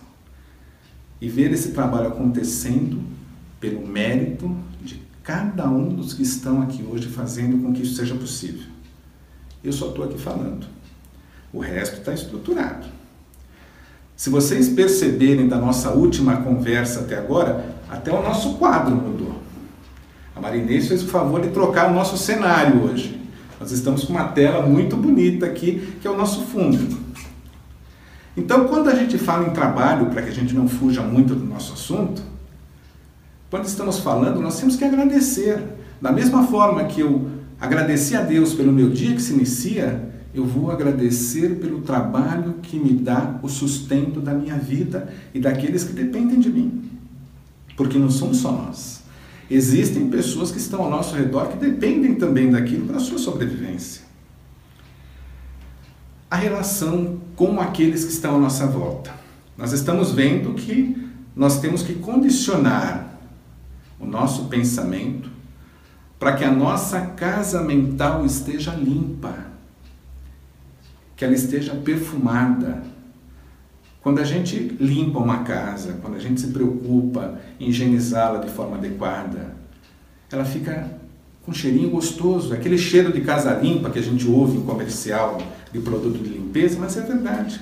E 1.20 1.28
ver 1.28 1.52
esse 1.52 1.72
trabalho 1.72 2.08
acontecendo 2.08 3.02
pelo 3.60 3.86
mérito 3.86 4.56
de 4.82 5.02
cada 5.22 5.70
um 5.70 5.90
dos 5.94 6.14
que 6.14 6.24
estão 6.24 6.62
aqui 6.62 6.84
hoje 6.84 7.08
fazendo 7.08 7.62
com 7.62 7.74
que 7.74 7.82
isso 7.82 7.96
seja 7.96 8.16
possível. 8.16 8.73
Eu 9.64 9.72
só 9.72 9.88
estou 9.88 10.06
aqui 10.06 10.18
falando. 10.18 10.66
O 11.54 11.60
resto 11.60 12.00
está 12.00 12.14
estruturado. 12.14 12.88
Se 14.16 14.30
vocês 14.30 14.70
perceberem 14.70 15.48
da 15.48 15.58
nossa 15.58 15.92
última 15.92 16.38
conversa 16.38 17.02
até 17.02 17.18
agora, 17.18 17.74
até 17.90 18.12
o 18.12 18.22
nosso 18.22 18.56
quadro 18.56 18.96
mudou. 18.96 19.36
A 20.36 20.42
Marinês 20.42 20.88
fez 20.88 21.04
o 21.04 21.08
favor 21.08 21.42
de 21.42 21.50
trocar 21.50 21.92
o 21.92 21.94
nosso 21.94 22.18
cenário 22.18 22.84
hoje. 22.84 23.22
Nós 23.60 23.72
estamos 23.72 24.04
com 24.04 24.14
uma 24.14 24.30
tela 24.30 24.66
muito 24.66 24.98
bonita 24.98 25.46
aqui, 25.46 25.96
que 26.02 26.08
é 26.08 26.12
o 26.12 26.18
nosso 26.18 26.42
fundo. 26.42 26.98
Então, 28.36 28.68
quando 28.68 28.90
a 28.90 28.96
gente 28.96 29.18
fala 29.18 29.48
em 29.48 29.52
trabalho, 29.52 30.08
para 30.08 30.24
que 30.24 30.30
a 30.30 30.34
gente 30.34 30.56
não 30.56 30.68
fuja 30.68 31.02
muito 31.02 31.36
do 31.36 31.46
nosso 31.46 31.74
assunto, 31.74 32.22
quando 33.50 33.66
estamos 33.66 34.00
falando, 34.00 34.42
nós 34.42 34.60
temos 34.60 34.76
que 34.76 34.84
agradecer. 34.84 35.62
Da 36.02 36.12
mesma 36.12 36.48
forma 36.48 36.84
que 36.86 37.02
eu 37.02 37.30
agradeci 37.64 38.14
a 38.14 38.22
Deus 38.22 38.54
pelo 38.54 38.74
meu 38.74 38.90
dia 38.90 39.16
que 39.16 39.22
se 39.22 39.32
inicia, 39.32 40.12
eu 40.36 40.46
vou 40.46 40.70
agradecer 40.70 41.60
pelo 41.62 41.80
trabalho 41.80 42.56
que 42.62 42.78
me 42.78 42.92
dá 42.92 43.40
o 43.42 43.48
sustento 43.48 44.20
da 44.20 44.34
minha 44.34 44.58
vida 44.58 45.08
e 45.34 45.40
daqueles 45.40 45.86
que 45.86 45.94
dependem 45.94 46.42
de 46.42 46.50
mim. 46.50 46.92
Porque 47.78 47.98
não 47.98 48.12
somos 48.12 48.38
só 48.40 48.52
nós. 48.52 49.04
Existem 49.50 50.10
pessoas 50.10 50.52
que 50.52 50.58
estão 50.58 50.82
ao 50.82 50.90
nosso 50.90 51.16
redor 51.16 51.48
que 51.48 51.58
dependem 51.58 52.16
também 52.16 52.52
daquilo 52.52 52.86
para 52.86 52.98
a 52.98 53.00
sua 53.00 53.18
sobrevivência. 53.18 54.02
A 56.30 56.36
relação 56.36 57.22
com 57.34 57.62
aqueles 57.62 58.04
que 58.04 58.12
estão 58.12 58.36
à 58.36 58.40
nossa 58.40 58.68
volta. 58.68 59.14
Nós 59.58 59.72
estamos 59.72 60.12
vendo 60.12 60.54
que 60.56 61.08
nós 61.34 61.62
temos 61.62 61.82
que 61.82 61.94
condicionar 61.94 63.20
o 63.98 64.06
nosso 64.06 64.46
pensamento 64.46 65.33
para 66.24 66.38
que 66.38 66.46
a 66.46 66.52
nossa 66.52 67.02
casa 67.02 67.62
mental 67.62 68.26
esteja 68.26 68.72
limpa, 68.72 69.36
que 71.18 71.26
ela 71.26 71.34
esteja 71.34 71.76
perfumada. 71.76 72.82
Quando 74.02 74.20
a 74.20 74.24
gente 74.24 74.58
limpa 74.80 75.20
uma 75.20 75.40
casa, 75.40 76.00
quando 76.02 76.16
a 76.16 76.20
gente 76.20 76.40
se 76.40 76.48
preocupa 76.48 77.40
em 77.60 77.68
higienizá-la 77.68 78.40
de 78.40 78.50
forma 78.50 78.78
adequada, 78.78 79.54
ela 80.32 80.46
fica 80.46 80.90
com 81.42 81.52
um 81.52 81.54
cheirinho 81.54 81.90
gostoso, 81.90 82.54
aquele 82.54 82.78
cheiro 82.78 83.12
de 83.12 83.20
casa 83.20 83.60
limpa 83.60 83.90
que 83.90 84.00
a 84.00 84.04
gente 84.04 84.26
ouve 84.26 84.58
em 84.58 84.62
comercial 84.62 85.42
de 85.74 85.80
produto 85.80 86.20
de 86.20 86.30
limpeza, 86.30 86.80
mas 86.80 86.96
é 86.96 87.02
verdade. 87.02 87.60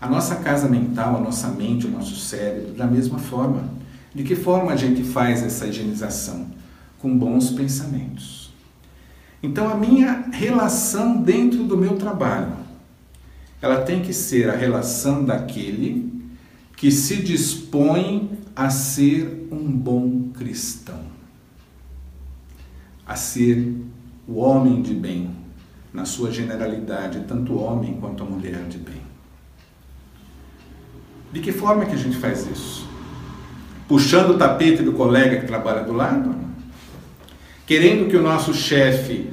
A 0.00 0.06
nossa 0.06 0.36
casa 0.36 0.68
mental, 0.68 1.16
a 1.16 1.20
nossa 1.20 1.48
mente, 1.48 1.88
o 1.88 1.90
nosso 1.90 2.14
cérebro, 2.14 2.74
da 2.74 2.86
mesma 2.86 3.18
forma. 3.18 3.68
De 4.14 4.22
que 4.22 4.36
forma 4.36 4.70
a 4.70 4.76
gente 4.76 5.02
faz 5.02 5.42
essa 5.42 5.66
higienização? 5.66 6.57
Com 6.98 7.16
bons 7.16 7.50
pensamentos. 7.50 8.52
Então 9.42 9.68
a 9.68 9.74
minha 9.74 10.26
relação 10.32 11.22
dentro 11.22 11.64
do 11.64 11.76
meu 11.76 11.96
trabalho, 11.96 12.52
ela 13.62 13.82
tem 13.82 14.02
que 14.02 14.12
ser 14.12 14.50
a 14.50 14.56
relação 14.56 15.24
daquele 15.24 16.12
que 16.76 16.90
se 16.90 17.16
dispõe 17.16 18.38
a 18.54 18.70
ser 18.70 19.48
um 19.50 19.70
bom 19.70 20.30
cristão, 20.32 21.00
a 23.06 23.16
ser 23.16 23.74
o 24.26 24.36
homem 24.36 24.82
de 24.82 24.94
bem, 24.94 25.30
na 25.92 26.04
sua 26.04 26.30
generalidade, 26.30 27.24
tanto 27.26 27.54
o 27.54 27.62
homem 27.62 27.96
quanto 28.00 28.22
a 28.22 28.26
mulher 28.26 28.64
de 28.68 28.78
bem. 28.78 29.00
De 31.32 31.40
que 31.40 31.50
forma 31.50 31.86
que 31.86 31.94
a 31.94 31.98
gente 31.98 32.16
faz 32.16 32.46
isso? 32.46 32.86
Puxando 33.86 34.30
o 34.30 34.38
tapete 34.38 34.82
do 34.82 34.92
colega 34.92 35.40
que 35.40 35.46
trabalha 35.46 35.82
do 35.82 35.92
lado? 35.92 36.47
Querendo 37.68 38.08
que 38.08 38.16
o 38.16 38.22
nosso 38.22 38.54
chefe 38.54 39.28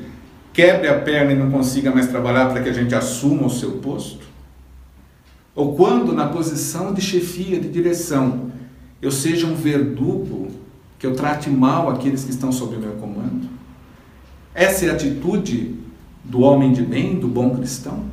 quebre 0.52 0.90
a 0.90 1.00
perna 1.00 1.32
e 1.32 1.36
não 1.38 1.50
consiga 1.50 1.90
mais 1.90 2.08
trabalhar 2.08 2.50
para 2.50 2.62
que 2.62 2.68
a 2.68 2.74
gente 2.74 2.94
assuma 2.94 3.48
o 3.48 3.50
seu 3.50 3.78
posto? 3.78 4.26
Ou 5.56 5.74
quando, 5.74 6.12
na 6.12 6.28
posição 6.28 6.94
de 6.94 7.02
chefia, 7.02 7.58
de 7.58 7.70
direção, 7.70 8.52
eu 9.02 9.10
seja 9.10 9.48
um 9.48 9.56
verdugo, 9.56 10.50
que 11.00 11.08
eu 11.08 11.16
trate 11.16 11.50
mal 11.50 11.90
aqueles 11.90 12.26
que 12.26 12.32
estão 12.32 12.52
sob 12.52 12.76
o 12.76 12.80
meu 12.80 12.92
comando? 12.96 13.48
Essa 14.54 14.88
é 14.88 14.90
a 14.90 14.94
atitude 14.94 15.74
do 16.22 16.42
homem 16.42 16.74
de 16.74 16.82
bem, 16.82 17.18
do 17.18 17.30
bom 17.30 17.56
cristão? 17.56 18.04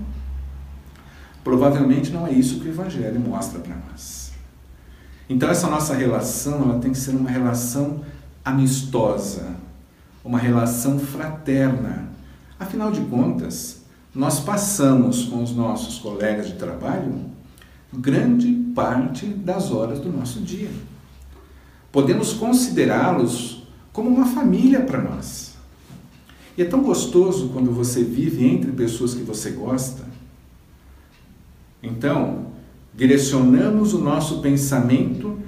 Provavelmente 1.42 2.12
não 2.12 2.28
é 2.28 2.30
isso 2.30 2.60
que 2.60 2.68
o 2.68 2.70
Evangelho 2.70 3.18
mostra 3.18 3.58
para 3.58 3.74
nós. 3.90 4.30
Então, 5.28 5.50
essa 5.50 5.68
nossa 5.68 5.94
relação 5.94 6.62
ela 6.62 6.78
tem 6.78 6.92
que 6.92 6.98
ser 6.98 7.10
uma 7.10 7.28
relação 7.28 8.02
amistosa, 8.44 9.56
uma 10.24 10.38
relação 10.38 10.98
fraterna. 10.98 12.10
Afinal 12.58 12.90
de 12.90 13.00
contas, 13.02 13.82
nós 14.14 14.40
passamos 14.40 15.24
com 15.24 15.42
os 15.42 15.54
nossos 15.54 15.98
colegas 15.98 16.46
de 16.46 16.54
trabalho 16.54 17.32
grande 17.92 18.50
parte 18.74 19.26
das 19.26 19.70
horas 19.70 20.00
do 20.00 20.10
nosso 20.10 20.40
dia. 20.40 20.70
Podemos 21.90 22.32
considerá-los 22.32 23.64
como 23.92 24.08
uma 24.08 24.26
família 24.26 24.80
para 24.80 25.02
nós. 25.02 25.54
E 26.56 26.62
é 26.62 26.64
tão 26.64 26.82
gostoso 26.82 27.50
quando 27.50 27.70
você 27.70 28.02
vive 28.02 28.46
entre 28.46 28.72
pessoas 28.72 29.14
que 29.14 29.22
você 29.22 29.50
gosta. 29.50 30.04
Então, 31.82 32.46
direcionamos 32.94 33.92
o 33.92 33.98
nosso 33.98 34.40
pensamento 34.40 35.38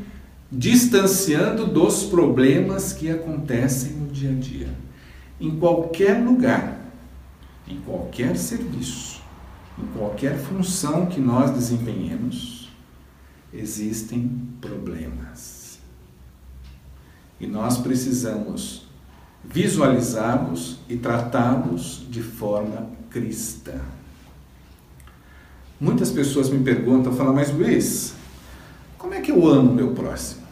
distanciando 0.50 1.66
dos 1.66 2.04
problemas 2.04 2.92
que 2.92 3.10
acontecem 3.10 3.93
dia 4.14 4.30
a 4.30 4.34
dia. 4.34 4.74
Em 5.40 5.58
qualquer 5.58 6.24
lugar, 6.24 6.80
em 7.66 7.80
qualquer 7.80 8.36
serviço, 8.36 9.20
em 9.78 9.86
qualquer 9.98 10.38
função 10.38 11.06
que 11.06 11.20
nós 11.20 11.50
desempenhemos, 11.50 12.70
existem 13.52 14.28
problemas. 14.60 15.78
E 17.40 17.46
nós 17.46 17.78
precisamos 17.78 18.86
visualizá-los 19.44 20.78
e 20.88 20.96
tratá-los 20.96 22.06
de 22.08 22.22
forma 22.22 22.88
cristã. 23.10 23.80
Muitas 25.78 26.10
pessoas 26.10 26.48
me 26.48 26.62
perguntam, 26.62 27.12
falam, 27.12 27.34
mas 27.34 27.52
Luiz, 27.52 28.14
como 28.96 29.12
é 29.12 29.20
que 29.20 29.30
eu 29.30 29.46
amo 29.46 29.74
meu 29.74 29.92
próximo? 29.92 30.43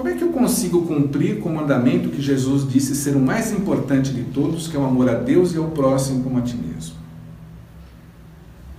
Como 0.00 0.08
é 0.08 0.14
que 0.14 0.24
eu 0.24 0.32
consigo 0.32 0.86
cumprir 0.86 1.40
com 1.40 1.50
o 1.50 1.54
mandamento 1.54 2.08
que 2.08 2.22
Jesus 2.22 2.66
disse 2.66 2.96
ser 2.96 3.14
o 3.16 3.20
mais 3.20 3.52
importante 3.52 4.14
de 4.14 4.22
todos, 4.22 4.66
que 4.66 4.74
é 4.74 4.80
o 4.80 4.86
amor 4.86 5.10
a 5.10 5.12
Deus 5.12 5.52
e 5.52 5.58
ao 5.58 5.72
próximo 5.72 6.24
como 6.24 6.38
a 6.38 6.40
ti 6.40 6.56
mesmo? 6.56 6.94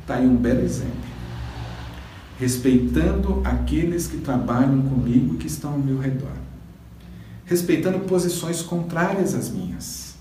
Está 0.02 0.16
aí 0.16 0.26
um 0.26 0.36
belo 0.36 0.62
exemplo. 0.62 0.96
Respeitando 2.40 3.40
aqueles 3.44 4.08
que 4.08 4.18
trabalham 4.18 4.82
comigo 4.82 5.36
e 5.36 5.38
que 5.38 5.46
estão 5.46 5.74
ao 5.74 5.78
meu 5.78 6.00
redor. 6.00 6.34
Respeitando 7.46 8.00
posições 8.00 8.64
contrárias 8.64 9.36
às 9.36 9.48
minhas. 9.52 10.16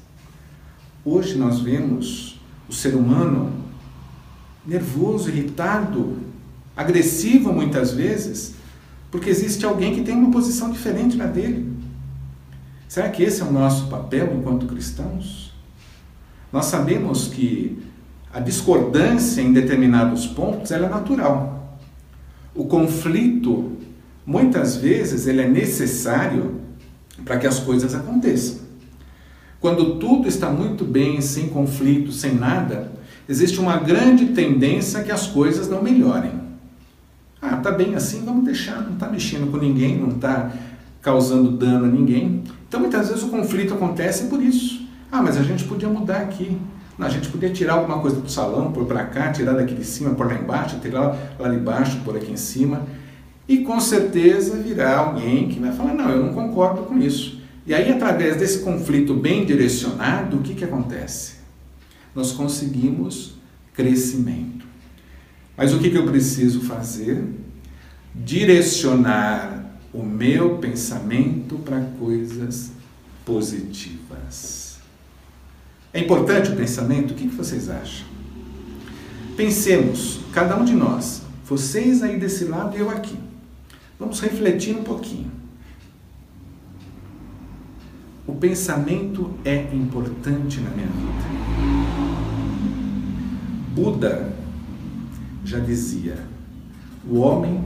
Hoje 1.03 1.39
nós 1.39 1.61
vemos 1.61 2.39
o 2.69 2.75
ser 2.75 2.95
humano 2.95 3.55
nervoso, 4.67 5.31
irritado, 5.31 6.19
agressivo 6.77 7.55
muitas 7.55 7.91
vezes, 7.91 8.60
porque 9.11 9.29
existe 9.29 9.65
alguém 9.65 9.95
que 9.95 10.03
tem 10.03 10.15
uma 10.15 10.31
posição 10.31 10.71
diferente 10.71 11.17
da 11.17 11.27
dele. 11.27 11.73
Será 12.89 13.09
que 13.09 13.23
esse 13.23 13.41
é 13.41 13.45
o 13.45 13.53
nosso 13.53 13.89
papel 13.89 14.35
enquanto 14.37 14.67
cristãos? 14.67 15.53
Nós 16.53 16.67
sabemos 16.67 17.29
que 17.29 17.83
a 18.33 18.41
discordância 18.41 19.41
em 19.41 19.53
determinados 19.53 20.27
pontos 20.27 20.71
é 20.71 20.79
natural. 20.79 21.79
O 22.55 22.67
conflito, 22.67 23.77
muitas 24.27 24.77
vezes, 24.77 25.27
ele 25.27 25.41
é 25.41 25.49
necessário 25.49 26.61
para 27.25 27.39
que 27.39 27.47
as 27.47 27.61
coisas 27.61 27.95
aconteçam. 27.95 28.59
Quando 29.61 29.99
tudo 29.99 30.27
está 30.27 30.51
muito 30.51 30.85
bem, 30.85 31.21
sem 31.21 31.49
conflito, 31.49 32.13
sem 32.13 32.35
nada, 32.35 32.91
existe 33.29 33.61
uma 33.61 33.77
grande 33.77 34.27
tendência 34.29 35.03
que 35.03 35.13
as 35.13 35.27
coisas 35.27 35.69
não 35.69 35.83
melhorem. 35.83 36.40
Ah, 37.41 37.57
tá 37.57 37.71
bem 37.71 37.95
assim, 37.95 38.25
vamos 38.25 38.45
deixar, 38.45 38.83
não 38.83 38.95
está 38.95 39.09
mexendo 39.09 39.51
com 39.51 39.57
ninguém, 39.57 39.99
não 39.99 40.11
está 40.11 40.53
causando 41.01 41.51
dano 41.53 41.87
a 41.87 41.89
ninguém. 41.89 42.45
Então 42.69 42.81
muitas 42.81 43.09
vezes 43.09 43.23
o 43.23 43.29
conflito 43.29 43.75
acontece 43.75 44.25
por 44.25 44.43
isso. 44.43 44.87
Ah, 45.11 45.23
mas 45.23 45.37
a 45.37 45.43
gente 45.43 45.65
podia 45.65 45.89
mudar 45.89 46.19
aqui. 46.19 46.57
a 46.99 47.09
gente 47.09 47.29
podia 47.31 47.51
tirar 47.51 47.75
alguma 47.75 47.99
coisa 47.99 48.21
do 48.21 48.31
salão, 48.31 48.73
pôr 48.73 48.85
para 48.85 49.05
cá, 49.05 49.33
tirar 49.33 49.55
daqui 49.55 49.75
de 49.75 49.85
cima, 49.85 50.11
pôr 50.11 50.27
lá 50.27 50.35
embaixo, 50.35 50.79
tirar 50.81 51.17
lá 51.39 51.49
de 51.49 51.57
baixo, 51.57 52.01
pôr 52.05 52.17
aqui 52.17 52.31
em 52.31 52.37
cima. 52.37 52.87
E 53.49 53.65
com 53.65 53.81
certeza 53.81 54.57
virá 54.59 54.99
alguém 54.99 55.49
que 55.49 55.59
vai 55.59 55.73
falar, 55.73 55.95
não, 55.95 56.11
eu 56.11 56.25
não 56.25 56.33
concordo 56.33 56.83
com 56.83 56.99
isso. 56.99 57.41
E 57.67 57.75
aí, 57.75 57.91
através 57.91 58.37
desse 58.37 58.61
conflito 58.61 59.15
bem 59.15 59.45
direcionado, 59.45 60.37
o 60.37 60.41
que, 60.41 60.55
que 60.55 60.65
acontece? 60.65 61.37
Nós 62.15 62.33
conseguimos 62.33 63.35
crescimento. 63.75 64.67
Mas 65.61 65.75
o 65.75 65.79
que, 65.79 65.91
que 65.91 65.99
eu 65.99 66.07
preciso 66.07 66.63
fazer? 66.63 67.23
Direcionar 68.15 69.77
o 69.93 70.03
meu 70.03 70.57
pensamento 70.57 71.57
para 71.57 71.83
coisas 71.99 72.73
positivas. 73.27 74.79
É 75.93 76.01
importante 76.01 76.51
o 76.51 76.57
pensamento? 76.57 77.11
O 77.11 77.15
que, 77.15 77.29
que 77.29 77.37
vocês 77.37 77.69
acham? 77.69 78.07
Pensemos, 79.37 80.21
cada 80.33 80.57
um 80.57 80.65
de 80.65 80.73
nós, 80.73 81.25
vocês 81.45 82.03
aí 82.03 82.19
desse 82.19 82.47
lado 82.47 82.75
e 82.75 82.81
eu 82.81 82.89
aqui. 82.89 83.19
Vamos 83.99 84.19
refletir 84.19 84.75
um 84.75 84.83
pouquinho. 84.83 85.31
O 88.27 88.35
pensamento 88.35 89.35
é 89.45 89.69
importante 89.75 90.59
na 90.61 90.71
minha 90.71 90.87
vida. 90.87 91.21
Buda 93.75 94.40
já 95.51 95.59
dizia: 95.59 96.17
o 97.09 97.19
homem 97.19 97.63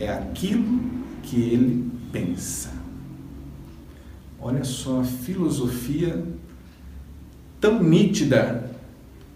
é 0.00 0.10
aquilo 0.10 0.80
que 1.22 1.36
ele 1.36 1.90
pensa. 2.10 2.72
Olha 4.40 4.64
só 4.64 5.00
a 5.00 5.04
filosofia 5.04 6.24
tão 7.60 7.82
nítida, 7.82 8.70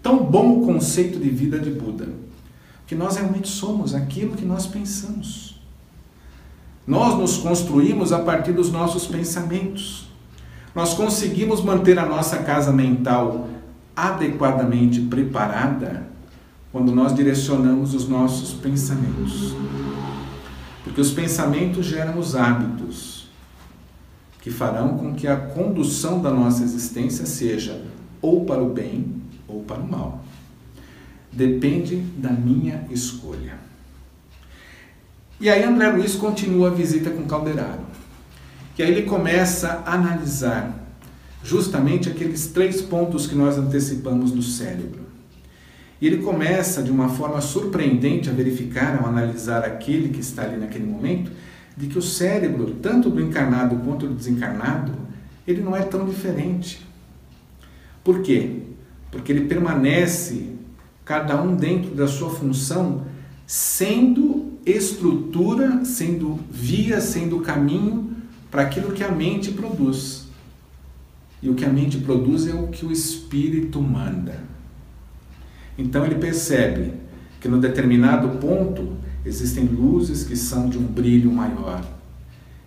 tão 0.01 0.23
bom 0.23 0.59
o 0.59 0.65
conceito 0.65 1.19
de 1.19 1.29
vida 1.29 1.59
de 1.59 1.69
Buda, 1.69 2.09
que 2.87 2.95
nós 2.95 3.17
realmente 3.17 3.47
somos 3.47 3.93
aquilo 3.93 4.35
que 4.35 4.45
nós 4.45 4.65
pensamos. 4.65 5.61
Nós 6.87 7.17
nos 7.17 7.37
construímos 7.37 8.11
a 8.11 8.19
partir 8.19 8.53
dos 8.53 8.71
nossos 8.71 9.05
pensamentos. 9.05 10.09
Nós 10.73 10.93
conseguimos 10.93 11.61
manter 11.61 11.99
a 11.99 12.05
nossa 12.05 12.37
casa 12.39 12.71
mental 12.71 13.47
adequadamente 13.95 15.01
preparada 15.01 16.10
quando 16.71 16.93
nós 16.93 17.13
direcionamos 17.13 17.93
os 17.93 18.07
nossos 18.07 18.53
pensamentos. 18.53 19.53
Porque 20.83 21.01
os 21.01 21.11
pensamentos 21.11 21.85
geram 21.85 22.17
os 22.17 22.35
hábitos 22.35 23.29
que 24.41 24.49
farão 24.49 24.97
com 24.97 25.13
que 25.13 25.27
a 25.27 25.35
condução 25.35 26.21
da 26.21 26.31
nossa 26.31 26.63
existência 26.63 27.25
seja 27.25 27.85
ou 28.21 28.45
para 28.45 28.61
o 28.61 28.69
bem 28.69 29.21
ou 29.47 29.61
para 29.63 29.79
o 29.79 29.87
mal. 29.87 30.23
Depende 31.31 31.97
da 32.17 32.31
minha 32.31 32.85
escolha. 32.89 33.59
E 35.39 35.49
aí 35.49 35.63
André 35.63 35.89
Luiz 35.89 36.15
continua 36.15 36.69
a 36.69 36.73
visita 36.73 37.09
com 37.09 37.25
Calderaro. 37.25 37.91
E 38.77 38.83
aí 38.83 38.91
ele 38.91 39.03
começa 39.03 39.83
a 39.85 39.93
analisar 39.93 40.75
justamente 41.43 42.09
aqueles 42.09 42.47
três 42.47 42.81
pontos 42.81 43.27
que 43.27 43.35
nós 43.35 43.57
antecipamos 43.57 44.31
do 44.31 44.41
cérebro. 44.41 45.00
E 46.01 46.07
ele 46.07 46.17
começa 46.17 46.81
de 46.81 46.89
uma 46.89 47.07
forma 47.09 47.39
surpreendente 47.39 48.27
a 48.27 48.33
verificar, 48.33 48.97
ao 48.99 49.07
analisar 49.07 49.63
aquele 49.63 50.09
que 50.09 50.19
está 50.19 50.41
ali 50.41 50.57
naquele 50.57 50.85
momento, 50.85 51.31
de 51.77 51.85
que 51.85 51.97
o 51.97 52.01
cérebro, 52.01 52.75
tanto 52.81 53.09
do 53.09 53.21
encarnado 53.21 53.75
quanto 53.77 54.07
do 54.07 54.15
desencarnado, 54.15 54.93
ele 55.47 55.61
não 55.61 55.75
é 55.75 55.83
tão 55.83 56.05
diferente. 56.05 56.85
Por 58.03 58.21
quê? 58.23 58.63
Porque 59.11 59.31
ele 59.31 59.45
permanece, 59.45 60.49
cada 61.05 61.39
um 61.39 61.55
dentro 61.55 61.93
da 61.93 62.07
sua 62.07 62.31
função, 62.31 63.05
sendo 63.45 64.53
estrutura, 64.65 65.85
sendo 65.85 66.39
via, 66.49 66.99
sendo 66.99 67.41
caminho 67.41 68.15
para 68.49 68.63
aquilo 68.63 68.91
que 68.91 69.03
a 69.03 69.11
mente 69.11 69.51
produz. 69.51 70.27
E 71.43 71.49
o 71.49 71.55
que 71.55 71.65
a 71.65 71.69
mente 71.69 71.99
produz 71.99 72.47
é 72.47 72.53
o 72.53 72.67
que 72.67 72.85
o 72.85 72.91
espírito 72.91 73.79
manda. 73.81 74.50
Então 75.81 76.05
ele 76.05 76.15
percebe 76.15 76.93
que 77.39 77.47
no 77.47 77.59
determinado 77.59 78.37
ponto 78.37 78.97
existem 79.25 79.65
luzes 79.65 80.23
que 80.23 80.35
são 80.35 80.69
de 80.69 80.77
um 80.77 80.83
brilho 80.83 81.31
maior, 81.31 81.83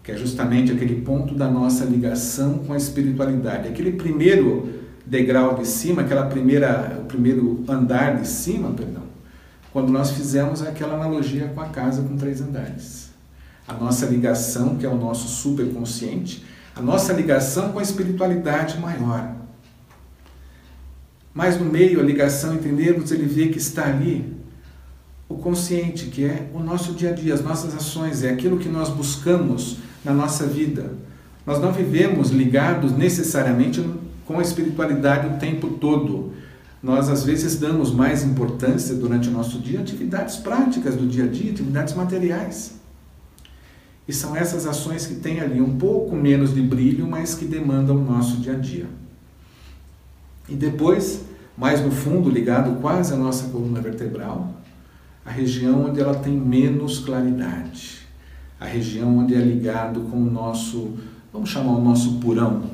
que 0.03 0.11
é 0.11 0.17
justamente 0.17 0.73
aquele 0.73 1.01
ponto 1.01 1.35
da 1.35 1.49
nossa 1.49 1.85
ligação 1.85 2.59
com 2.59 2.73
a 2.73 2.77
espiritualidade, 2.77 3.69
aquele 3.69 3.93
primeiro 3.93 4.81
degrau 5.07 5.55
de 5.55 5.67
cima, 5.67 6.03
aquela 6.03 6.27
primeira, 6.27 6.99
o 7.01 7.05
primeiro 7.05 7.63
andar 7.69 8.21
de 8.21 8.27
cima, 8.27 8.73
perdão, 8.73 9.05
quando 9.73 9.93
nós 9.93 10.11
fizemos 10.11 10.61
aquela 10.61 10.95
analogia 10.95 11.47
com 11.55 11.61
a 11.61 11.69
casa 11.69 12.03
com 12.03 12.17
três 12.17 12.41
andares. 12.41 13.11
A 13.67 13.75
nossa 13.75 14.07
ligação, 14.07 14.77
que 14.77 14.85
é 14.85 14.89
o 14.89 14.97
nosso 14.97 15.29
superconsciente, 15.29 16.45
a 16.75 16.83
nossa 16.83 17.13
ligação 17.13 17.71
com 17.71 17.79
a 17.79 17.83
espiritualidade 17.83 18.79
maior. 18.79 19.44
Mas 21.35 21.59
no 21.59 21.65
meio, 21.65 21.99
a 21.99 22.03
ligação 22.03 22.55
entre 22.55 22.71
ele 22.71 23.27
vê 23.27 23.49
que 23.49 23.59
está 23.59 23.87
ali 23.89 24.33
o 25.29 25.35
consciente, 25.35 26.07
que 26.07 26.25
é 26.25 26.49
o 26.55 26.61
nosso 26.61 26.93
dia 26.93 27.11
a 27.11 27.13
dia, 27.13 27.35
as 27.35 27.43
nossas 27.43 27.75
ações, 27.75 28.23
é 28.23 28.31
aquilo 28.31 28.59
que 28.59 28.69
nós 28.69 28.89
buscamos 28.89 29.79
na 30.05 30.13
nossa 30.13 30.47
vida. 30.47 30.93
Nós 31.45 31.61
não 31.61 31.73
vivemos 31.73 32.31
ligados 32.31 32.93
necessariamente 32.93 33.85
com 34.25 34.39
a 34.39 34.43
espiritualidade 34.43 35.27
o 35.27 35.39
tempo 35.39 35.71
todo. 35.71 36.33
Nós 36.81 37.09
às 37.09 37.25
vezes 37.25 37.59
damos 37.59 37.93
mais 37.93 38.23
importância 38.23 38.95
durante 38.95 39.29
o 39.29 39.33
nosso 39.33 39.59
dia 39.59 39.81
a 39.81 39.83
atividades 39.83 40.37
práticas 40.37 40.95
do 40.95 41.07
dia 41.07 41.25
a 41.25 41.27
dia, 41.27 41.51
atividades 41.51 41.95
materiais. 41.95 42.75
E 44.07 44.13
são 44.13 44.37
essas 44.37 44.67
ações 44.67 45.07
que 45.07 45.15
têm 45.17 45.41
ali 45.41 45.61
um 45.61 45.79
pouco 45.79 46.15
menos 46.15 46.55
de 46.55 46.61
brilho, 46.61 47.07
mas 47.07 47.35
que 47.35 47.47
demandam 47.47 47.97
o 47.97 48.05
nosso 48.05 48.37
dia 48.37 48.53
a 48.53 48.59
dia. 48.59 48.87
E 50.49 50.55
depois, 50.55 51.25
mais 51.57 51.81
no 51.81 51.91
fundo, 51.91 52.29
ligado 52.29 52.81
quase 52.81 53.13
à 53.13 53.17
nossa 53.17 53.49
coluna 53.49 53.81
vertebral, 53.81 54.55
a 55.25 55.31
região 55.31 55.87
onde 55.87 56.01
ela 56.01 56.15
tem 56.15 56.37
menos 56.37 56.99
claridade, 56.99 58.01
a 58.61 58.67
região 58.67 59.19
onde 59.19 59.35
é 59.35 59.39
ligado 59.39 60.01
com 60.11 60.19
o 60.19 60.31
nosso, 60.31 60.95
vamos 61.33 61.49
chamar 61.49 61.73
o 61.73 61.83
nosso 61.83 62.19
purão, 62.19 62.65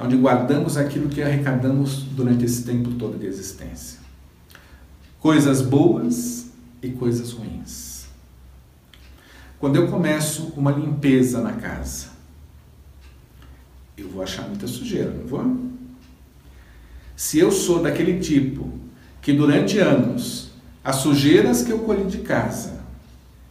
onde 0.00 0.16
guardamos 0.16 0.76
aquilo 0.76 1.08
que 1.08 1.22
arrecadamos 1.22 2.02
durante 2.02 2.44
esse 2.44 2.64
tempo 2.64 2.92
todo 2.92 3.18
de 3.18 3.26
existência. 3.26 4.00
Coisas 5.20 5.62
boas 5.62 6.50
e 6.82 6.90
coisas 6.90 7.30
ruins. 7.30 8.06
Quando 9.60 9.76
eu 9.76 9.86
começo 9.86 10.52
uma 10.56 10.72
limpeza 10.72 11.40
na 11.40 11.52
casa, 11.52 12.08
eu 13.96 14.08
vou 14.08 14.20
achar 14.20 14.48
muita 14.48 14.66
sujeira, 14.66 15.12
não 15.12 15.24
vou? 15.24 15.71
Se 17.16 17.38
eu 17.38 17.50
sou 17.52 17.82
daquele 17.82 18.20
tipo 18.20 18.72
que 19.20 19.32
durante 19.32 19.78
anos 19.78 20.50
as 20.82 20.96
sujeiras 20.96 21.62
que 21.62 21.70
eu 21.70 21.80
colhi 21.80 22.04
de 22.04 22.18
casa 22.18 22.82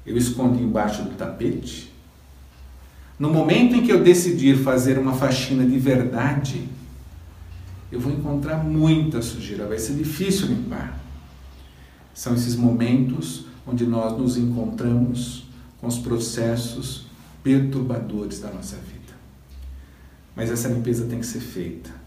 eu 0.05 0.17
escondi 0.17 0.61
embaixo 0.63 1.03
do 1.03 1.11
tapete, 1.11 1.91
no 3.19 3.29
momento 3.29 3.75
em 3.75 3.83
que 3.83 3.91
eu 3.91 4.03
decidir 4.03 4.57
fazer 4.57 4.97
uma 4.97 5.13
faxina 5.13 5.63
de 5.63 5.77
verdade, 5.77 6.67
eu 7.91 7.99
vou 7.99 8.11
encontrar 8.11 8.63
muita 8.63 9.21
sujeira, 9.21 9.67
vai 9.67 9.77
ser 9.77 9.93
difícil 9.93 10.47
limpar. 10.47 10.99
São 12.15 12.33
esses 12.33 12.55
momentos 12.55 13.45
onde 13.65 13.85
nós 13.85 14.17
nos 14.17 14.37
encontramos 14.37 15.43
com 15.79 15.85
os 15.85 15.99
processos 15.99 17.05
perturbadores 17.43 18.39
da 18.39 18.51
nossa 18.51 18.77
vida. 18.77 19.13
Mas 20.35 20.49
essa 20.49 20.67
limpeza 20.67 21.05
tem 21.05 21.19
que 21.19 21.25
ser 21.25 21.41
feita 21.41 22.00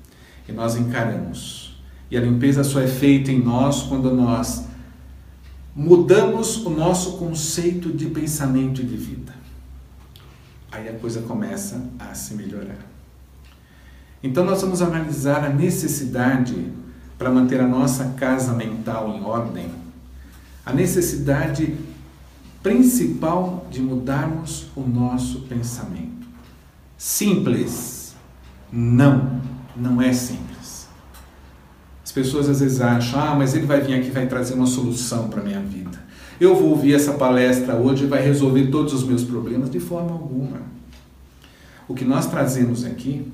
e 0.48 0.52
nós 0.52 0.76
encaramos. 0.76 1.76
E 2.10 2.16
a 2.16 2.20
limpeza 2.20 2.62
só 2.62 2.80
é 2.80 2.86
feita 2.86 3.32
em 3.32 3.42
nós 3.42 3.82
quando 3.82 4.12
nós 4.14 4.66
mudamos 5.74 6.64
o 6.64 6.70
nosso 6.70 7.16
conceito 7.16 7.92
de 7.92 8.06
pensamento 8.06 8.80
e 8.80 8.84
de 8.84 8.96
vida. 8.96 9.34
Aí 10.70 10.88
a 10.88 10.92
coisa 10.92 11.22
começa 11.22 11.82
a 11.98 12.14
se 12.14 12.34
melhorar. 12.34 12.78
Então 14.22 14.44
nós 14.44 14.60
vamos 14.62 14.80
analisar 14.80 15.44
a 15.44 15.48
necessidade 15.48 16.72
para 17.18 17.30
manter 17.30 17.60
a 17.60 17.66
nossa 17.66 18.14
casa 18.16 18.52
mental 18.52 19.14
em 19.14 19.22
ordem, 19.22 19.70
a 20.64 20.72
necessidade 20.72 21.76
principal 22.62 23.66
de 23.70 23.82
mudarmos 23.82 24.66
o 24.74 24.80
nosso 24.80 25.40
pensamento. 25.42 26.26
Simples? 26.96 28.14
Não 28.72 29.53
não 29.76 30.00
é 30.00 30.12
simples. 30.12 30.88
As 32.04 32.12
pessoas 32.12 32.48
às 32.48 32.60
vezes 32.60 32.80
acham, 32.80 33.20
ah, 33.20 33.34
mas 33.34 33.54
ele 33.54 33.66
vai 33.66 33.80
vir 33.80 33.94
aqui 33.94 34.08
e 34.08 34.10
vai 34.10 34.26
trazer 34.26 34.54
uma 34.54 34.66
solução 34.66 35.28
para 35.28 35.40
a 35.40 35.44
minha 35.44 35.60
vida. 35.60 36.02
Eu 36.40 36.54
vou 36.54 36.70
ouvir 36.70 36.94
essa 36.94 37.14
palestra 37.14 37.76
hoje 37.76 38.04
e 38.04 38.06
vai 38.06 38.22
resolver 38.22 38.66
todos 38.66 38.92
os 38.92 39.04
meus 39.04 39.24
problemas 39.24 39.70
de 39.70 39.80
forma 39.80 40.12
alguma. 40.12 40.62
O 41.86 41.94
que 41.94 42.04
nós 42.04 42.26
trazemos 42.26 42.84
aqui, 42.84 43.30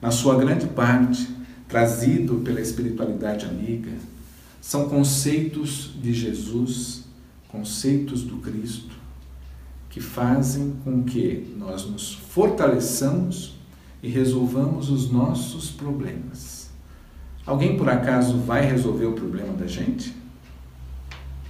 na 0.00 0.10
sua 0.10 0.36
grande 0.36 0.66
parte, 0.66 1.28
trazido 1.68 2.36
pela 2.36 2.60
espiritualidade 2.60 3.46
amiga, 3.46 3.92
são 4.60 4.88
conceitos 4.88 5.94
de 6.00 6.12
Jesus, 6.12 7.04
conceitos 7.48 8.22
do 8.22 8.38
Cristo, 8.38 8.94
que 9.90 10.00
fazem 10.00 10.74
com 10.82 11.04
que 11.04 11.54
nós 11.56 11.84
nos 11.84 12.14
fortaleçamos 12.14 13.54
e 14.04 14.08
resolvamos 14.10 14.90
os 14.90 15.10
nossos 15.10 15.70
problemas. 15.70 16.68
Alguém 17.46 17.74
por 17.78 17.88
acaso 17.88 18.36
vai 18.36 18.62
resolver 18.62 19.06
o 19.06 19.14
problema 19.14 19.54
da 19.54 19.66
gente? 19.66 20.14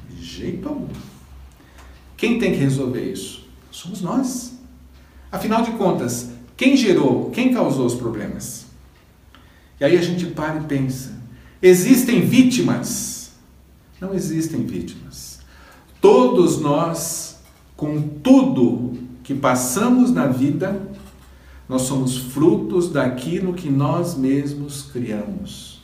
De 0.08 0.24
jeito 0.24 0.68
algum. 0.68 0.86
Quem 2.16 2.38
tem 2.38 2.52
que 2.52 2.58
resolver 2.58 3.10
isso? 3.10 3.44
Somos 3.72 4.00
nós. 4.00 4.56
Afinal 5.32 5.64
de 5.64 5.72
contas, 5.72 6.30
quem 6.56 6.76
gerou, 6.76 7.28
quem 7.30 7.52
causou 7.52 7.86
os 7.86 7.96
problemas? 7.96 8.66
E 9.80 9.84
aí 9.84 9.98
a 9.98 10.02
gente 10.02 10.26
para 10.26 10.60
e 10.60 10.64
pensa: 10.64 11.12
existem 11.60 12.20
vítimas? 12.20 13.32
Não 14.00 14.14
existem 14.14 14.64
vítimas. 14.64 15.40
Todos 16.00 16.60
nós, 16.60 17.36
com 17.76 18.00
tudo 18.00 18.96
que 19.24 19.34
passamos 19.34 20.12
na 20.12 20.28
vida, 20.28 20.94
nós 21.68 21.82
somos 21.82 22.16
frutos 22.16 22.90
daquilo 22.90 23.54
que 23.54 23.70
nós 23.70 24.14
mesmos 24.14 24.82
criamos. 24.92 25.80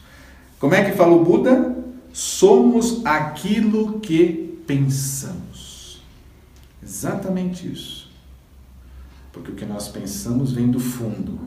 Como 0.59 0.75
é 0.75 0.85
que 0.85 0.97
fala 0.97 1.13
o 1.13 1.25
Buda? 1.25 1.77
Somos 2.13 3.05
aquilo 3.05 4.01
que 4.01 4.59
pensamos. 4.67 6.03
Exatamente 6.83 7.71
isso. 7.71 8.11
Porque 9.33 9.53
o 9.53 9.55
que 9.55 9.65
nós 9.65 9.89
pensamos 9.89 10.53
vem 10.53 10.71
do 10.71 10.81
fundo, 10.81 11.41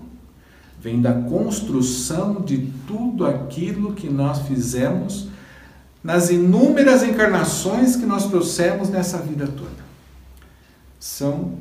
vem 0.80 1.02
da 1.02 1.14
construção 1.14 2.42
de 2.42 2.72
tudo 2.88 3.26
aquilo 3.26 3.94
que 3.94 4.10
nós 4.10 4.48
fizemos 4.48 5.28
nas 6.04 6.30
inúmeras 6.30 7.04
encarnações 7.04 7.96
que 7.96 8.06
nós 8.06 8.28
trouxemos 8.28 8.90
nessa 8.90 9.20
vida 9.20 9.48
toda. 9.48 9.84
São 11.00 11.58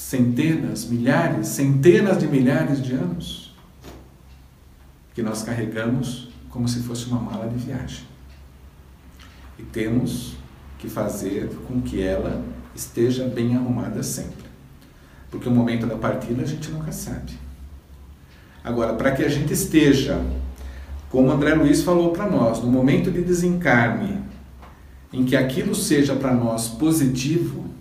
centenas, 0.00 0.86
milhares, 0.86 1.48
centenas 1.48 2.18
de 2.18 2.26
milhares 2.26 2.82
de 2.82 2.94
anos 2.94 3.54
que 5.14 5.22
nós 5.22 5.42
carregamos 5.42 6.30
como 6.48 6.66
se 6.66 6.80
fosse 6.80 7.06
uma 7.06 7.20
mala 7.20 7.46
de 7.48 7.56
viagem. 7.56 8.04
E 9.58 9.62
temos 9.62 10.36
que 10.78 10.88
fazer 10.88 11.50
com 11.68 11.82
que 11.82 12.02
ela 12.02 12.42
esteja 12.74 13.28
bem 13.28 13.54
arrumada 13.54 14.02
sempre. 14.02 14.48
Porque 15.30 15.48
o 15.48 15.52
momento 15.52 15.86
da 15.86 15.96
partida 15.96 16.42
a 16.42 16.46
gente 16.46 16.70
nunca 16.70 16.90
sabe. 16.90 17.32
Agora, 18.64 18.94
para 18.94 19.12
que 19.12 19.22
a 19.22 19.28
gente 19.28 19.52
esteja, 19.52 20.18
como 21.10 21.30
André 21.30 21.54
Luiz 21.54 21.82
falou 21.82 22.10
para 22.10 22.26
nós, 22.26 22.60
no 22.60 22.68
momento 22.68 23.10
de 23.10 23.20
desencarne, 23.20 24.18
em 25.12 25.24
que 25.24 25.36
aquilo 25.36 25.74
seja 25.74 26.16
para 26.16 26.34
nós 26.34 26.68
positivo, 26.68 27.79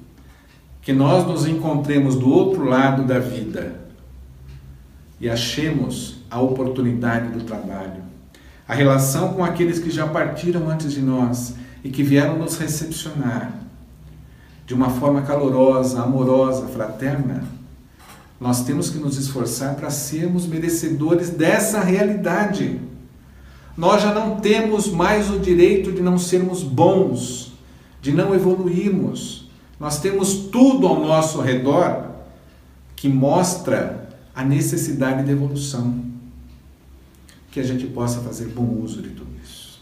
que 0.81 0.93
nós 0.93 1.25
nos 1.25 1.45
encontremos 1.45 2.15
do 2.15 2.29
outro 2.29 2.63
lado 2.65 3.03
da 3.03 3.19
vida 3.19 3.79
e 5.19 5.29
achemos 5.29 6.17
a 6.29 6.39
oportunidade 6.39 7.29
do 7.29 7.43
trabalho, 7.43 8.03
a 8.67 8.73
relação 8.73 9.33
com 9.33 9.43
aqueles 9.43 9.79
que 9.79 9.89
já 9.89 10.07
partiram 10.07 10.69
antes 10.69 10.93
de 10.93 11.01
nós 11.01 11.55
e 11.83 11.89
que 11.89 12.03
vieram 12.03 12.37
nos 12.37 12.57
recepcionar 12.57 13.59
de 14.69 14.75
uma 14.75 14.91
forma 14.91 15.23
calorosa, 15.23 15.99
amorosa, 15.99 16.67
fraterna, 16.67 17.43
nós 18.39 18.63
temos 18.63 18.91
que 18.91 18.99
nos 18.99 19.17
esforçar 19.17 19.73
para 19.73 19.89
sermos 19.89 20.45
merecedores 20.45 21.31
dessa 21.31 21.81
realidade. 21.81 22.79
Nós 23.75 24.03
já 24.03 24.13
não 24.13 24.39
temos 24.39 24.87
mais 24.87 25.29
o 25.31 25.39
direito 25.39 25.91
de 25.91 26.03
não 26.03 26.19
sermos 26.19 26.61
bons, 26.61 27.51
de 27.99 28.11
não 28.11 28.35
evoluirmos. 28.35 29.48
Nós 29.79 29.99
temos 30.01 30.33
tudo 30.51 30.85
ao 30.85 30.99
nosso 30.99 31.39
redor 31.39 32.09
que 32.95 33.07
mostra 33.07 34.09
a 34.35 34.43
necessidade 34.43 35.23
de 35.23 35.31
evolução. 35.31 36.03
Que 37.51 37.59
a 37.59 37.63
gente 37.63 37.87
possa 37.87 38.19
fazer 38.19 38.47
bom 38.47 38.81
uso 38.81 39.01
de 39.01 39.09
tudo 39.09 39.29
isso. 39.43 39.81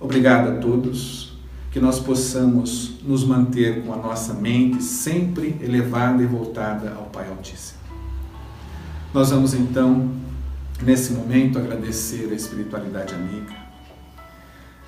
Obrigado 0.00 0.48
a 0.50 0.60
todos. 0.60 1.32
Que 1.70 1.80
nós 1.80 1.98
possamos 1.98 3.00
nos 3.02 3.24
manter 3.24 3.84
com 3.84 3.92
a 3.92 3.96
nossa 3.96 4.34
mente 4.34 4.82
sempre 4.82 5.56
elevada 5.60 6.22
e 6.22 6.26
voltada 6.26 6.92
ao 6.94 7.04
Pai 7.04 7.28
Altíssimo. 7.28 7.80
Nós 9.12 9.30
vamos 9.30 9.54
então, 9.54 10.10
nesse 10.82 11.12
momento, 11.12 11.58
agradecer 11.58 12.28
a 12.32 12.34
espiritualidade 12.34 13.14
amiga, 13.14 13.54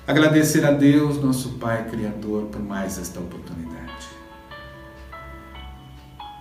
agradecer 0.05 0.65
a 0.65 0.71
Deus, 0.71 1.21
nosso 1.21 1.51
Pai 1.51 1.89
Criador, 1.89 2.47
por 2.47 2.61
mais 2.61 2.97
esta 2.97 3.19
oportunidade. 3.19 3.86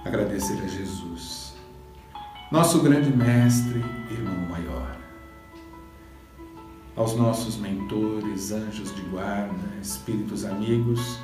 Agradecer 0.07 0.63
a 0.63 0.69
Jesus, 0.69 1.53
nosso 2.53 2.81
grande 2.81 3.11
Mestre, 3.11 3.85
irmão 4.09 4.37
maior 4.49 4.97
aos 6.95 7.17
nossos 7.17 7.57
mentores, 7.57 8.53
anjos 8.53 8.95
de 8.95 9.03
guarda, 9.03 9.53
espíritos 9.83 10.45
amigos, 10.45 11.19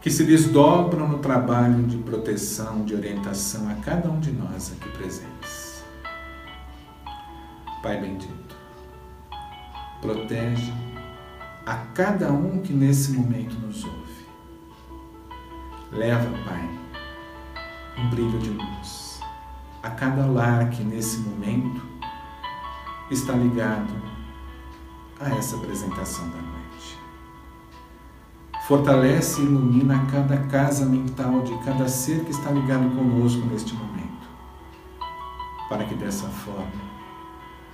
que 0.00 0.10
se 0.10 0.24
desdobram 0.24 1.08
no 1.08 1.20
trabalho 1.20 1.84
de 1.84 1.96
proteção, 1.98 2.84
de 2.84 2.92
orientação 2.92 3.70
a 3.70 3.76
cada 3.76 4.10
um 4.10 4.18
de 4.18 4.32
nós 4.32 4.72
aqui 4.72 4.90
presentes. 4.90 5.84
Pai 7.84 8.00
bendito, 8.00 8.56
protege 10.00 10.72
a 11.64 11.76
cada 11.94 12.32
um 12.32 12.60
que 12.60 12.72
nesse 12.72 13.12
momento 13.12 13.54
nos 13.54 13.84
ouve. 13.84 14.26
Leva, 15.92 16.28
Pai, 16.44 16.81
um 17.98 18.08
brilho 18.10 18.38
de 18.38 18.50
luz 18.50 19.20
a 19.82 19.90
cada 19.90 20.26
lar 20.26 20.70
que 20.70 20.82
nesse 20.82 21.18
momento 21.18 21.82
está 23.10 23.32
ligado 23.32 23.92
a 25.20 25.28
essa 25.30 25.56
apresentação 25.56 26.28
da 26.30 26.38
noite. 26.38 26.98
Fortalece 28.66 29.40
e 29.40 29.44
ilumina 29.44 30.06
cada 30.10 30.36
casa 30.46 30.86
mental 30.86 31.42
de 31.42 31.56
cada 31.64 31.88
ser 31.88 32.24
que 32.24 32.30
está 32.30 32.50
ligado 32.50 32.94
conosco 32.96 33.44
neste 33.46 33.74
momento, 33.74 34.28
para 35.68 35.84
que 35.84 35.94
dessa 35.94 36.28
forma 36.28 36.92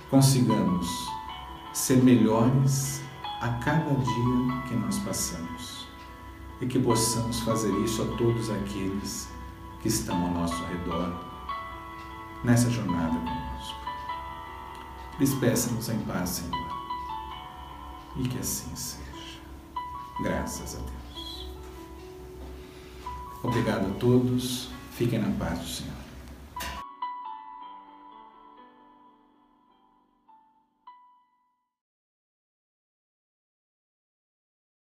consigamos 0.09 0.87
ser 1.71 2.03
melhores 2.03 3.01
a 3.39 3.49
cada 3.63 3.93
dia 3.93 4.61
que 4.67 4.75
nós 4.75 4.97
passamos 4.99 5.87
e 6.59 6.65
que 6.65 6.79
possamos 6.79 7.39
fazer 7.41 7.71
isso 7.83 8.01
a 8.01 8.17
todos 8.17 8.49
aqueles 8.49 9.29
que 9.81 9.87
estão 9.87 10.25
ao 10.25 10.31
nosso 10.31 10.63
redor 10.65 11.13
nessa 12.43 12.69
jornada 12.69 13.17
conosco. 13.17 13.79
Despeça-nos 15.17 15.89
em 15.89 15.99
paz, 15.99 16.29
Senhor. 16.29 16.69
E 18.15 18.27
que 18.27 18.39
assim 18.39 18.75
seja. 18.75 19.39
Graças 20.21 20.75
a 20.75 20.79
Deus. 20.79 21.49
Obrigado 23.43 23.87
a 23.87 23.99
todos. 23.99 24.69
Fiquem 24.91 25.19
na 25.19 25.31
paz 25.37 25.59
do 25.59 25.67
Senhor. 25.67 25.98